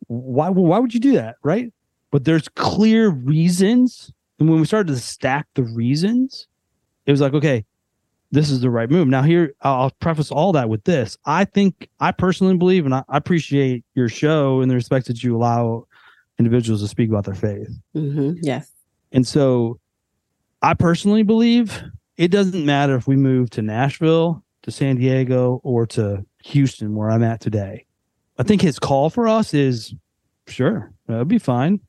why 0.08 0.50
why 0.50 0.80
would 0.80 0.94
you 0.94 1.00
do 1.00 1.14
that, 1.14 1.36
right? 1.44 1.72
But 2.12 2.26
there's 2.26 2.50
clear 2.50 3.10
reasons 3.10 4.12
and 4.42 4.50
when 4.50 4.60
we 4.60 4.66
started 4.66 4.92
to 4.92 5.00
stack 5.00 5.48
the 5.54 5.62
reasons, 5.62 6.48
it 7.06 7.12
was 7.12 7.22
like, 7.22 7.36
okay, 7.36 7.64
this 8.32 8.50
is 8.50 8.62
the 8.62 8.72
right 8.72 8.90
move. 8.90 9.08
Now, 9.08 9.22
here, 9.22 9.54
I'll 9.62 9.92
preface 10.00 10.32
all 10.32 10.52
that 10.54 10.68
with 10.68 10.84
this. 10.84 11.16
I 11.26 11.46
think, 11.46 11.88
I 12.00 12.12
personally 12.12 12.58
believe, 12.58 12.86
and 12.86 12.96
I, 12.96 13.04
appreciate 13.10 13.86
your 13.94 14.10
show 14.10 14.62
in 14.62 14.68
the 14.68 14.74
respect 14.74 15.06
that 15.08 15.22
you 15.22 15.38
allow 15.38 15.86
individuals 16.40 16.82
to 16.82 16.88
speak 16.88 17.10
about 17.10 17.26
their 17.26 17.36
faith. 17.36 17.70
Mm-hmm. 17.96 18.38
Yes. 18.42 18.72
And 19.12 19.28
so 19.28 19.80
I 20.64 20.74
personally 20.74 21.22
believe 21.22 21.84
it 22.18 22.30
doesn't 22.30 22.66
matter 22.66 22.96
if 22.96 23.06
we 23.06 23.18
move 23.18 23.52
to 23.52 23.62
Nashville, 23.62 24.44
to 24.64 24.72
San 24.72 24.98
Diego, 24.98 25.60
or 25.64 25.86
to 25.88 26.26
Houston, 26.44 26.96
where 26.96 27.10
I'm 27.10 27.24
at 27.24 27.42
today. 27.42 27.86
I 28.38 28.44
think 28.44 28.62
his 28.62 28.80
call 28.80 29.10
for 29.10 29.28
us 29.28 29.54
is 29.54 29.94
sure, 30.48 30.92
that'd 31.08 31.28
be 31.28 31.40
fine. 31.40 31.80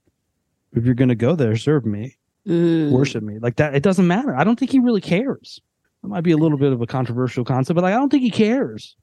If 0.75 0.85
you're 0.85 0.95
going 0.95 1.09
to 1.09 1.15
go 1.15 1.35
there, 1.35 1.57
serve 1.57 1.85
me 1.85 2.17
mm. 2.47 2.91
worship 2.91 3.23
me 3.23 3.39
like 3.39 3.57
that. 3.57 3.75
It 3.75 3.83
doesn't 3.83 4.07
matter. 4.07 4.35
I 4.35 4.45
don't 4.45 4.59
think 4.59 4.71
he 4.71 4.79
really 4.79 5.01
cares. 5.01 5.61
It 6.03 6.09
might 6.09 6.23
be 6.23 6.33
a 6.33 6.37
little 6.37 6.59
bit 6.59 6.73
of 6.73 6.81
a 6.81 6.87
controversial 6.87 7.45
concept, 7.45 7.77
but 7.77 7.85
like, 7.85 7.95
I 7.95 7.99
don't 7.99 8.11
think 8.11 8.23
he 8.23 8.31
cares 8.31 8.97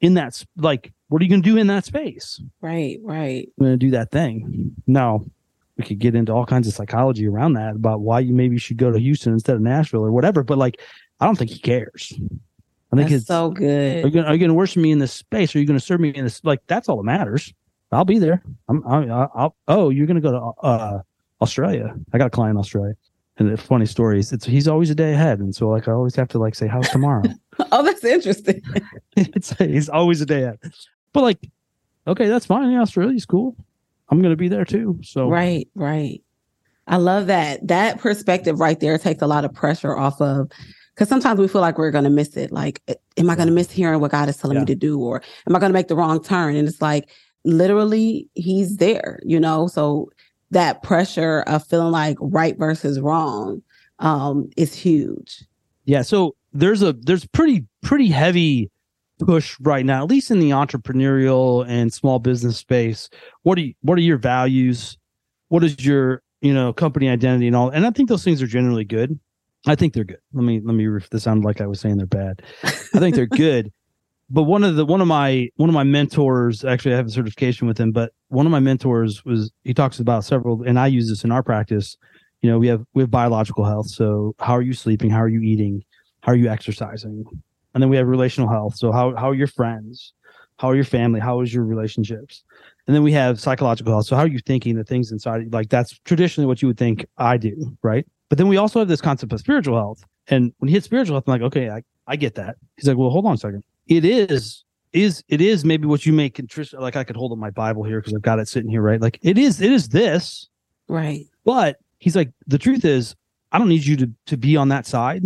in 0.00 0.14
that. 0.14 0.44
Like, 0.56 0.92
what 1.08 1.20
are 1.20 1.24
you 1.24 1.30
going 1.30 1.42
to 1.42 1.48
do 1.48 1.56
in 1.56 1.66
that 1.66 1.84
space? 1.84 2.40
Right, 2.60 2.98
right. 3.02 3.48
I'm 3.58 3.64
going 3.64 3.78
to 3.78 3.86
do 3.86 3.90
that 3.92 4.10
thing. 4.10 4.74
Now, 4.86 5.24
we 5.76 5.84
could 5.84 5.98
get 5.98 6.14
into 6.14 6.32
all 6.32 6.46
kinds 6.46 6.68
of 6.68 6.74
psychology 6.74 7.26
around 7.26 7.54
that 7.54 7.74
about 7.74 8.00
why 8.00 8.20
you 8.20 8.32
maybe 8.32 8.58
should 8.58 8.76
go 8.76 8.92
to 8.92 8.98
Houston 8.98 9.32
instead 9.32 9.56
of 9.56 9.62
Nashville 9.62 10.04
or 10.04 10.12
whatever. 10.12 10.44
But 10.44 10.58
like, 10.58 10.80
I 11.18 11.26
don't 11.26 11.36
think 11.36 11.50
he 11.50 11.58
cares. 11.58 12.12
I 12.94 13.02
think 13.02 13.10
that's 13.10 13.22
it's 13.22 13.28
so 13.28 13.50
good. 13.50 14.04
Are 14.04 14.08
you, 14.08 14.22
going 14.22 14.48
to 14.48 14.54
worship 14.54 14.82
me 14.82 14.92
in 14.92 14.98
this 14.98 15.12
space? 15.12 15.54
Are 15.54 15.58
you 15.58 15.66
going 15.66 15.78
to 15.78 15.84
serve 15.84 16.00
me 16.00 16.10
in 16.10 16.24
this? 16.24 16.42
Like, 16.44 16.60
that's 16.66 16.88
all 16.88 16.96
that 16.98 17.04
matters. 17.04 17.52
I'll 17.92 18.04
be 18.04 18.18
there. 18.18 18.42
I'm. 18.68 18.86
I, 18.86 19.28
will 19.36 19.56
Oh, 19.68 19.90
you're 19.90 20.06
going 20.06 20.20
to 20.20 20.20
go 20.20 20.32
to 20.32 20.66
uh, 20.66 21.00
Australia. 21.40 21.94
I 22.12 22.18
got 22.18 22.26
a 22.26 22.30
client 22.30 22.56
in 22.56 22.58
Australia. 22.58 22.94
And 23.36 23.52
the 23.52 23.56
funny 23.56 23.86
stories, 23.86 24.32
it's 24.32 24.44
he's 24.44 24.68
always 24.68 24.90
a 24.90 24.94
day 24.94 25.12
ahead. 25.12 25.40
And 25.40 25.54
so 25.54 25.68
like 25.68 25.88
I 25.88 25.92
always 25.92 26.14
have 26.14 26.28
to 26.28 26.38
like 26.38 26.54
say, 26.54 26.68
How's 26.68 26.88
tomorrow? 26.88 27.24
oh, 27.72 27.82
that's 27.82 28.04
interesting. 28.04 28.62
it's 29.16 29.50
he's 29.58 29.88
always 29.88 30.20
a 30.20 30.26
day 30.26 30.44
ahead. 30.44 30.60
But 31.12 31.22
like, 31.22 31.50
okay, 32.06 32.28
that's 32.28 32.46
fine. 32.46 32.70
Yeah, 32.70 32.82
Australia's 32.82 33.26
cool. 33.26 33.56
I'm 34.08 34.22
gonna 34.22 34.36
be 34.36 34.46
there 34.46 34.64
too. 34.64 35.00
So 35.02 35.28
Right, 35.28 35.68
right. 35.74 36.22
I 36.86 36.98
love 36.98 37.26
that. 37.26 37.66
That 37.66 37.98
perspective 37.98 38.60
right 38.60 38.78
there 38.78 38.98
takes 38.98 39.22
a 39.22 39.26
lot 39.26 39.44
of 39.44 39.52
pressure 39.52 39.96
off 39.96 40.20
of 40.20 40.52
because 40.94 41.08
sometimes 41.08 41.40
we 41.40 41.48
feel 41.48 41.60
like 41.60 41.78
we're 41.78 41.90
going 41.90 42.04
to 42.04 42.10
miss 42.10 42.36
it. 42.36 42.52
Like, 42.52 42.80
am 43.16 43.28
I 43.28 43.34
going 43.34 43.48
to 43.48 43.54
miss 43.54 43.70
hearing 43.70 44.00
what 44.00 44.12
God 44.12 44.28
is 44.28 44.36
telling 44.36 44.56
yeah. 44.56 44.62
me 44.62 44.66
to 44.66 44.74
do? 44.74 45.00
Or 45.00 45.22
am 45.48 45.56
I 45.56 45.58
going 45.58 45.70
to 45.70 45.74
make 45.74 45.88
the 45.88 45.96
wrong 45.96 46.22
turn? 46.22 46.56
And 46.56 46.68
it's 46.68 46.80
like, 46.80 47.08
literally, 47.44 48.28
He's 48.34 48.76
there, 48.76 49.18
you 49.24 49.40
know? 49.40 49.66
So 49.66 50.10
that 50.50 50.82
pressure 50.82 51.40
of 51.46 51.66
feeling 51.66 51.90
like 51.90 52.16
right 52.20 52.56
versus 52.56 53.00
wrong 53.00 53.62
um, 53.98 54.48
is 54.56 54.74
huge. 54.74 55.44
Yeah. 55.84 56.02
So 56.02 56.36
there's 56.52 56.82
a 56.82 56.92
there's 56.92 57.26
pretty 57.26 57.66
pretty 57.82 58.08
heavy 58.08 58.70
push 59.18 59.56
right 59.60 59.84
now, 59.84 60.02
at 60.02 60.10
least 60.10 60.30
in 60.30 60.40
the 60.40 60.50
entrepreneurial 60.50 61.66
and 61.68 61.92
small 61.92 62.18
business 62.18 62.56
space. 62.56 63.10
What 63.42 63.58
are 63.58 63.62
you, 63.62 63.74
what 63.82 63.98
are 63.98 64.02
your 64.02 64.18
values? 64.18 64.96
What 65.48 65.62
is 65.62 65.84
your 65.84 66.22
you 66.40 66.54
know 66.54 66.72
company 66.72 67.08
identity 67.08 67.46
and 67.46 67.56
all? 67.56 67.70
And 67.70 67.86
I 67.86 67.90
think 67.90 68.08
those 68.08 68.24
things 68.24 68.40
are 68.40 68.46
generally 68.46 68.84
good. 68.84 69.18
I 69.66 69.74
think 69.74 69.94
they're 69.94 70.04
good. 70.04 70.20
Let 70.32 70.44
me 70.44 70.60
let 70.62 70.74
me. 70.74 70.86
This 71.10 71.22
sound 71.22 71.44
like 71.44 71.60
I 71.60 71.66
was 71.66 71.80
saying 71.80 71.96
they're 71.96 72.06
bad. 72.06 72.42
I 72.62 72.98
think 72.98 73.14
they're 73.14 73.26
good 73.26 73.72
but 74.30 74.44
one 74.44 74.64
of 74.64 74.76
the 74.76 74.84
one 74.84 75.00
of 75.00 75.06
my 75.06 75.48
one 75.56 75.68
of 75.68 75.74
my 75.74 75.84
mentors 75.84 76.64
actually 76.64 76.94
I 76.94 76.96
have 76.96 77.06
a 77.06 77.10
certification 77.10 77.66
with 77.66 77.78
him, 77.78 77.92
but 77.92 78.12
one 78.28 78.46
of 78.46 78.52
my 78.52 78.60
mentors 78.60 79.24
was 79.24 79.52
he 79.64 79.74
talks 79.74 80.00
about 80.00 80.24
several 80.24 80.62
and 80.62 80.78
I 80.78 80.86
use 80.86 81.08
this 81.08 81.24
in 81.24 81.32
our 81.32 81.42
practice. 81.42 81.96
You 82.42 82.50
know, 82.50 82.58
we 82.58 82.68
have 82.68 82.84
we 82.94 83.02
have 83.02 83.10
biological 83.10 83.64
health. 83.64 83.88
So 83.88 84.34
how 84.38 84.54
are 84.54 84.62
you 84.62 84.72
sleeping? 84.72 85.10
How 85.10 85.20
are 85.22 85.28
you 85.28 85.40
eating? 85.40 85.84
How 86.22 86.32
are 86.32 86.36
you 86.36 86.48
exercising? 86.48 87.24
And 87.74 87.82
then 87.82 87.90
we 87.90 87.96
have 87.96 88.06
relational 88.06 88.48
health. 88.48 88.76
So 88.76 88.92
how 88.92 89.14
how 89.16 89.30
are 89.30 89.34
your 89.34 89.46
friends? 89.46 90.14
How 90.58 90.68
are 90.68 90.74
your 90.76 90.84
family? 90.84 91.20
How 91.20 91.40
is 91.40 91.52
your 91.52 91.64
relationships? 91.64 92.44
And 92.86 92.94
then 92.94 93.02
we 93.02 93.12
have 93.12 93.40
psychological 93.40 93.92
health. 93.92 94.06
So 94.06 94.16
how 94.16 94.22
are 94.22 94.28
you 94.28 94.38
thinking 94.38 94.76
the 94.76 94.84
things 94.84 95.10
inside? 95.10 95.52
Like 95.52 95.68
that's 95.68 95.98
traditionally 96.04 96.46
what 96.46 96.62
you 96.62 96.68
would 96.68 96.78
think 96.78 97.04
I 97.18 97.36
do, 97.36 97.76
right? 97.82 98.06
But 98.28 98.38
then 98.38 98.48
we 98.48 98.56
also 98.56 98.78
have 98.78 98.88
this 98.88 99.00
concept 99.00 99.32
of 99.32 99.40
spiritual 99.40 99.76
health. 99.76 100.04
And 100.28 100.52
when 100.58 100.68
he 100.68 100.74
hit 100.74 100.84
spiritual 100.84 101.14
health, 101.14 101.24
I'm 101.26 101.32
like, 101.32 101.42
okay, 101.42 101.70
I, 101.70 101.82
I 102.06 102.16
get 102.16 102.34
that. 102.36 102.56
He's 102.76 102.88
like, 102.88 102.96
well, 102.96 103.10
hold 103.10 103.26
on 103.26 103.34
a 103.34 103.38
second. 103.38 103.64
It 103.86 104.04
is 104.04 104.64
is 104.92 105.24
it 105.28 105.40
is 105.40 105.64
maybe 105.64 105.86
what 105.86 106.06
you 106.06 106.12
make 106.12 106.40
like 106.74 106.96
I 106.96 107.04
could 107.04 107.16
hold 107.16 107.32
up 107.32 107.38
my 107.38 107.50
Bible 107.50 107.82
here 107.82 108.00
because 108.00 108.14
I've 108.14 108.22
got 108.22 108.38
it 108.38 108.48
sitting 108.48 108.70
here, 108.70 108.80
right? 108.80 109.00
Like 109.00 109.18
it 109.22 109.36
is 109.36 109.60
it 109.60 109.72
is 109.72 109.88
this. 109.88 110.48
Right. 110.88 111.26
But 111.44 111.78
he's 111.98 112.14
like, 112.14 112.30
the 112.46 112.58
truth 112.58 112.84
is, 112.84 113.16
I 113.52 113.58
don't 113.58 113.68
need 113.68 113.84
you 113.84 113.96
to 113.98 114.10
to 114.26 114.36
be 114.36 114.56
on 114.56 114.68
that 114.68 114.86
side 114.86 115.22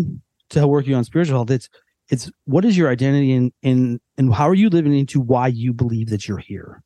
to 0.51 0.67
work 0.67 0.87
you 0.87 0.97
on 0.97 1.05
spiritual 1.05 1.37
health. 1.37 1.51
It's 1.51 1.69
it's 2.09 2.31
what 2.47 2.65
is 2.65 2.77
your 2.77 2.89
identity 2.89 3.35
and 3.35 3.53
in 3.63 4.01
and 4.17 4.33
how 4.33 4.49
are 4.49 4.55
you 4.55 4.71
living 4.71 4.99
into 4.99 5.21
why 5.21 5.49
you 5.49 5.73
believe 5.73 6.09
that 6.11 6.27
you're 6.27 6.39
here. 6.39 6.83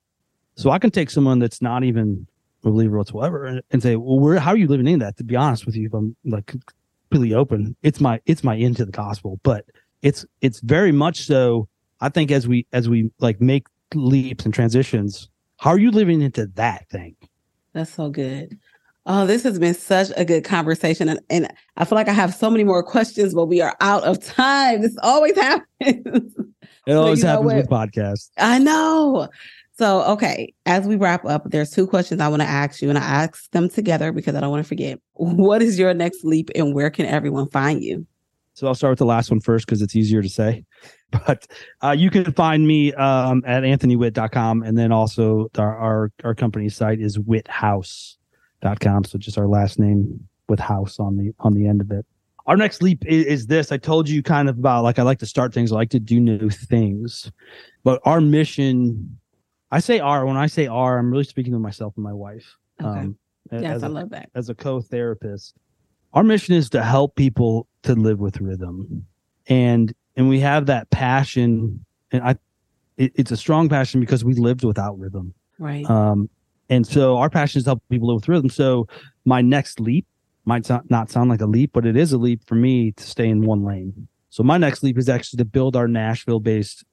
So 0.57 0.70
I 0.70 0.79
can 0.79 0.90
take 0.90 1.09
someone 1.09 1.38
that's 1.38 1.62
not 1.62 1.85
even 1.85 2.27
believer 2.62 2.98
whatsoever 2.98 3.44
and, 3.44 3.62
and 3.70 3.83
say, 3.83 3.96
well, 3.96 4.18
where 4.18 4.38
how 4.38 4.53
are 4.53 4.57
you 4.57 4.68
living 4.68 4.88
in 4.88 5.01
that? 5.01 5.16
To 5.18 5.25
be 5.25 5.37
honest 5.37 5.66
with 5.66 5.77
you, 5.77 5.87
if 5.87 5.94
I'm 5.94 6.16
like 6.25 6.46
completely 7.11 7.35
open, 7.35 7.77
it's 7.83 8.01
my 8.01 8.20
it's 8.27 8.44
my 8.44 8.55
into 8.55 8.85
the 8.85 8.92
gospel, 8.92 9.40
but 9.42 9.64
it's 10.03 10.25
it's 10.40 10.61
very 10.61 10.92
much 10.92 11.22
so 11.27 11.68
I 12.01 12.09
think 12.09 12.31
as 12.31 12.48
we 12.48 12.66
as 12.72 12.88
we 12.88 13.11
like 13.20 13.40
make 13.40 13.66
leaps 13.94 14.44
and 14.44 14.53
transitions, 14.53 15.29
how 15.59 15.70
are 15.70 15.79
you 15.79 15.90
living 15.90 16.22
into 16.22 16.46
that 16.55 16.88
thing? 16.88 17.14
That's 17.72 17.92
so 17.92 18.11
good. 18.11 18.59
Oh, 19.05 19.27
this 19.27 19.42
has 19.42 19.59
been 19.59 19.75
such 19.75 20.09
a 20.16 20.25
good 20.25 20.44
conversation. 20.44 21.09
And, 21.09 21.20
and 21.29 21.53
I 21.77 21.85
feel 21.85 21.96
like 21.96 22.09
I 22.09 22.12
have 22.12 22.35
so 22.35 22.48
many 22.48 22.62
more 22.62 22.85
questions, 22.85 23.35
but 23.35 23.46
we 23.46 23.61
are 23.61 23.77
out 23.81 24.05
of 24.05 24.25
time. 24.25 24.83
This 24.83 24.96
always 25.03 25.37
happens. 25.37 26.35
It 26.87 26.92
always 26.92 27.22
happens 27.22 27.53
with 27.53 27.68
podcasts. 27.68 28.31
I 28.38 28.59
know. 28.59 29.29
So, 29.78 30.02
okay, 30.04 30.52
as 30.66 30.87
we 30.87 30.96
wrap 30.96 31.24
up, 31.24 31.44
there's 31.46 31.70
two 31.70 31.87
questions 31.87 32.20
I 32.20 32.28
want 32.28 32.42
to 32.42 32.48
ask 32.48 32.82
you, 32.82 32.90
and 32.90 32.98
I 32.98 33.02
ask 33.02 33.50
them 33.52 33.70
together 33.70 34.12
because 34.12 34.35
I 34.35 34.40
don't 34.40 34.50
want 34.50 34.64
to 34.64 34.68
forget. 34.68 34.98
What 35.14 35.62
is 35.62 35.78
your 35.78 35.94
next 35.94 36.24
leap, 36.24 36.50
and 36.54 36.74
where 36.74 36.90
can 36.90 37.06
everyone 37.06 37.48
find 37.48 37.82
you? 37.82 38.06
So 38.54 38.66
I'll 38.66 38.74
start 38.74 38.92
with 38.92 38.98
the 38.98 39.06
last 39.06 39.30
one 39.30 39.40
first 39.40 39.66
because 39.66 39.80
it's 39.80 39.96
easier 39.96 40.22
to 40.22 40.28
say. 40.28 40.64
But 41.26 41.46
uh, 41.82 41.90
you 41.90 42.08
can 42.08 42.32
find 42.32 42.66
me 42.66 42.94
um, 42.94 43.42
at 43.46 43.64
anthonywitt.com. 43.64 44.62
And 44.62 44.78
then 44.78 44.92
also 44.92 45.50
our, 45.58 45.76
our, 45.76 46.12
our 46.24 46.35
company 46.35 46.70
site 46.70 47.00
is 47.00 47.18
witthouse.com. 47.18 49.04
So 49.04 49.18
just 49.18 49.37
our 49.37 49.46
last 49.46 49.78
name 49.78 50.26
with 50.48 50.58
house 50.58 50.98
on 50.98 51.18
the 51.18 51.35
on 51.40 51.52
the 51.52 51.66
end 51.66 51.82
of 51.82 51.90
it. 51.90 52.06
Our 52.46 52.56
next 52.56 52.80
leap 52.80 53.04
is, 53.04 53.26
is 53.26 53.46
this. 53.46 53.72
I 53.72 53.76
told 53.76 54.08
you 54.08 54.22
kind 54.22 54.48
of 54.48 54.58
about 54.58 54.85
like 54.85 54.98
I 54.98 55.02
like 55.02 55.18
to 55.18 55.26
start 55.26 55.52
things, 55.52 55.70
I 55.70 55.74
like 55.74 55.90
to 55.90 56.00
do 56.00 56.18
new 56.18 56.48
things. 56.48 57.30
But 57.85 58.00
our 58.06 58.22
mission, 58.22 59.18
I 59.72 59.80
say 59.80 59.98
R. 59.98 60.24
when 60.24 60.37
I 60.37 60.46
say 60.46 60.68
our, 60.68 60.98
I'm 60.98 61.11
really 61.11 61.24
speaking 61.24 61.52
to 61.54 61.58
myself 61.58 61.94
and 61.96 62.04
my 62.04 62.12
wife. 62.12 62.56
Okay. 62.80 63.00
Um, 63.00 63.18
yes, 63.50 63.82
I 63.82 63.88
love 63.88 64.11
that. 64.11 64.30
As 64.35 64.48
a 64.48 64.54
co-therapist. 64.54 65.56
Our 66.12 66.22
mission 66.22 66.54
is 66.54 66.70
to 66.70 66.85
help 66.85 67.16
people 67.16 67.66
to 67.82 67.94
live 67.94 68.20
with 68.20 68.40
rhythm 68.40 69.06
and 69.48 69.94
and 70.16 70.28
we 70.28 70.40
have 70.40 70.66
that 70.66 70.90
passion 70.90 71.85
and 72.11 72.22
i 72.22 72.30
it, 72.96 73.12
it's 73.14 73.30
a 73.30 73.37
strong 73.37 73.68
passion 73.68 74.00
because 74.00 74.24
we 74.24 74.35
lived 74.35 74.64
without 74.64 74.98
rhythm 74.98 75.35
right 75.58 75.88
um 75.90 76.28
and 76.68 76.87
so 76.87 77.16
our 77.18 77.28
passion 77.28 77.58
is 77.58 77.64
to 77.64 77.70
help 77.70 77.82
people 77.90 78.08
live 78.08 78.16
with 78.16 78.28
rhythm 78.28 78.48
so 78.48 78.87
my 79.24 79.40
next 79.40 79.80
leap 79.80 80.06
might 80.44 80.68
not, 80.68 80.88
not 80.90 81.11
sound 81.11 81.30
like 81.30 81.40
a 81.40 81.46
leap 81.46 81.70
but 81.72 81.87
it 81.87 81.96
is 81.96 82.12
a 82.12 82.18
leap 82.18 82.44
for 82.46 82.54
me 82.54 82.92
to 82.92 83.04
stay 83.04 83.28
in 83.28 83.44
one 83.44 83.64
lane 83.64 84.08
so 84.28 84.42
my 84.42 84.56
next 84.56 84.82
leap 84.82 84.98
is 84.98 85.08
actually 85.08 85.37
to 85.37 85.44
build 85.44 85.76
our 85.76 85.88
nashville 85.88 86.40
based 86.40 86.85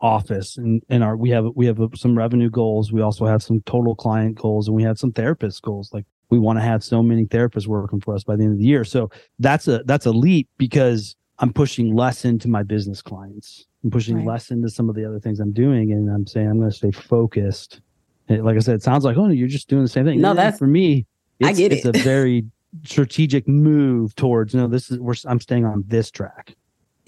office 0.00 0.56
and 0.56 0.82
and 0.88 1.02
our 1.02 1.16
we 1.16 1.30
have 1.30 1.46
we 1.56 1.66
have 1.66 1.80
some 1.94 2.16
revenue 2.16 2.48
goals 2.48 2.92
we 2.92 3.02
also 3.02 3.26
have 3.26 3.42
some 3.42 3.60
total 3.62 3.96
client 3.96 4.36
goals 4.36 4.68
and 4.68 4.76
we 4.76 4.82
have 4.84 4.96
some 4.96 5.10
therapist 5.10 5.60
goals 5.62 5.92
like 5.92 6.04
we 6.30 6.38
want 6.38 6.58
to 6.58 6.62
have 6.62 6.84
so 6.84 7.02
many 7.02 7.24
therapists 7.24 7.66
working 7.66 8.00
for 8.00 8.14
us 8.14 8.24
by 8.24 8.36
the 8.36 8.44
end 8.44 8.52
of 8.52 8.58
the 8.58 8.64
year. 8.64 8.84
So 8.84 9.10
that's 9.38 9.68
a 9.68 9.82
that's 9.84 10.06
a 10.06 10.10
leap 10.10 10.48
because 10.58 11.16
I'm 11.38 11.52
pushing 11.52 11.94
less 11.94 12.24
into 12.24 12.48
my 12.48 12.62
business 12.62 13.00
clients. 13.00 13.66
I'm 13.84 13.90
pushing 13.90 14.16
right. 14.16 14.26
less 14.26 14.50
into 14.50 14.68
some 14.68 14.88
of 14.88 14.96
the 14.96 15.04
other 15.04 15.20
things 15.20 15.40
I'm 15.40 15.52
doing, 15.52 15.92
and 15.92 16.10
I'm 16.10 16.26
saying 16.26 16.48
I'm 16.48 16.58
going 16.58 16.70
to 16.70 16.76
stay 16.76 16.90
focused. 16.90 17.80
like 18.28 18.56
I 18.56 18.58
said, 18.58 18.74
it 18.74 18.82
sounds 18.82 19.04
like 19.04 19.16
oh, 19.16 19.28
you're 19.28 19.48
just 19.48 19.68
doing 19.68 19.82
the 19.82 19.88
same 19.88 20.04
thing. 20.04 20.20
No, 20.20 20.34
that's 20.34 20.58
for 20.58 20.66
me. 20.66 21.06
I 21.42 21.52
get 21.52 21.72
it's 21.72 21.86
it. 21.86 21.96
a 21.96 21.98
very 22.02 22.44
strategic 22.84 23.48
move 23.48 24.14
towards 24.14 24.52
you 24.52 24.60
know 24.60 24.66
this 24.66 24.90
is 24.90 24.98
where 24.98 25.16
I'm 25.26 25.40
staying 25.40 25.64
on 25.64 25.84
this 25.86 26.10
track. 26.10 26.54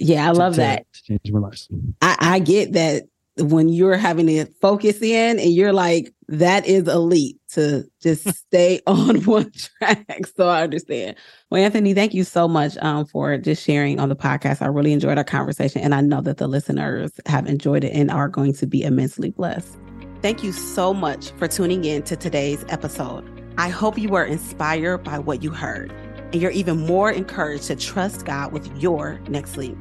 Yeah, 0.01 0.27
I 0.27 0.33
love 0.33 0.55
to, 0.55 0.61
that. 0.61 0.87
To 0.93 1.03
change 1.03 1.33
my 1.33 1.41
life. 1.41 1.67
I, 2.01 2.17
I 2.19 2.39
get 2.39 2.73
that 2.73 3.05
when 3.37 3.69
you're 3.69 3.97
having 3.97 4.27
to 4.27 4.47
focus 4.61 5.01
in 5.03 5.39
and 5.39 5.53
you're 5.53 5.73
like, 5.73 6.13
that 6.29 6.67
is 6.67 6.89
elite 6.89 7.37
to 7.53 7.85
just 8.03 8.29
stay 8.35 8.81
on 8.87 9.23
one 9.25 9.51
track. 9.53 10.27
So 10.35 10.49
I 10.49 10.63
understand. 10.63 11.17
Well, 11.51 11.63
Anthony, 11.63 11.95
thank 11.95 12.15
you 12.15 12.25
so 12.25 12.49
much 12.49 12.77
um, 12.79 13.07
for 13.07 13.37
just 13.39 13.65
sharing 13.65 13.99
on 13.99 14.09
the 14.09 14.17
podcast. 14.17 14.63
I 14.63 14.67
really 14.67 14.93
enjoyed 14.93 15.19
our 15.19 15.25
conversation, 15.25 15.83
and 15.83 15.95
I 15.95 16.01
know 16.01 16.21
that 16.23 16.39
the 16.39 16.49
listeners 16.49 17.13
have 17.27 17.47
enjoyed 17.47 17.85
it 17.85 17.93
and 17.93 18.11
are 18.11 18.29
going 18.29 18.55
to 18.55 18.67
be 18.67 18.83
immensely 18.83 19.31
blessed. 19.31 19.79
Thank 20.23 20.43
you 20.43 20.53
so 20.53 20.93
much 20.93 21.31
for 21.33 21.49
tuning 21.49 21.85
in 21.85 22.03
to 22.03 22.17
today's 22.17 22.65
episode. 22.69 23.27
I 23.59 23.69
hope 23.69 23.99
you 23.99 24.09
were 24.09 24.25
inspired 24.25 24.99
by 24.99 25.19
what 25.19 25.43
you 25.43 25.51
heard, 25.51 25.93
and 26.33 26.37
you're 26.37 26.51
even 26.51 26.87
more 26.87 27.11
encouraged 27.11 27.65
to 27.65 27.77
trust 27.77 28.25
God 28.27 28.53
with 28.53 28.71
your 28.81 29.19
next 29.29 29.57
leap. 29.57 29.77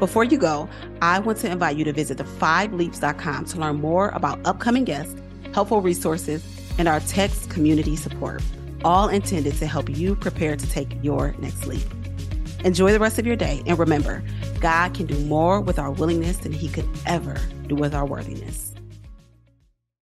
Before 0.00 0.24
you 0.24 0.38
go, 0.38 0.66
I 1.02 1.18
want 1.18 1.36
to 1.40 1.50
invite 1.50 1.76
you 1.76 1.84
to 1.84 1.92
visit 1.92 2.16
the5leaps.com 2.16 3.44
to 3.44 3.58
learn 3.58 3.76
more 3.76 4.08
about 4.08 4.40
upcoming 4.46 4.84
guests, 4.84 5.14
helpful 5.52 5.82
resources, 5.82 6.42
and 6.78 6.88
our 6.88 7.00
text 7.00 7.50
community 7.50 7.96
support, 7.96 8.42
all 8.82 9.10
intended 9.10 9.56
to 9.56 9.66
help 9.66 9.90
you 9.90 10.16
prepare 10.16 10.56
to 10.56 10.70
take 10.70 10.96
your 11.02 11.34
next 11.38 11.66
leap. 11.66 11.86
Enjoy 12.64 12.92
the 12.92 12.98
rest 12.98 13.18
of 13.18 13.26
your 13.26 13.36
day, 13.36 13.62
and 13.66 13.78
remember, 13.78 14.24
God 14.60 14.94
can 14.94 15.04
do 15.04 15.18
more 15.26 15.60
with 15.60 15.78
our 15.78 15.90
willingness 15.90 16.38
than 16.38 16.52
he 16.52 16.70
could 16.70 16.88
ever 17.04 17.36
do 17.66 17.74
with 17.74 17.94
our 17.94 18.06
worthiness. 18.06 18.69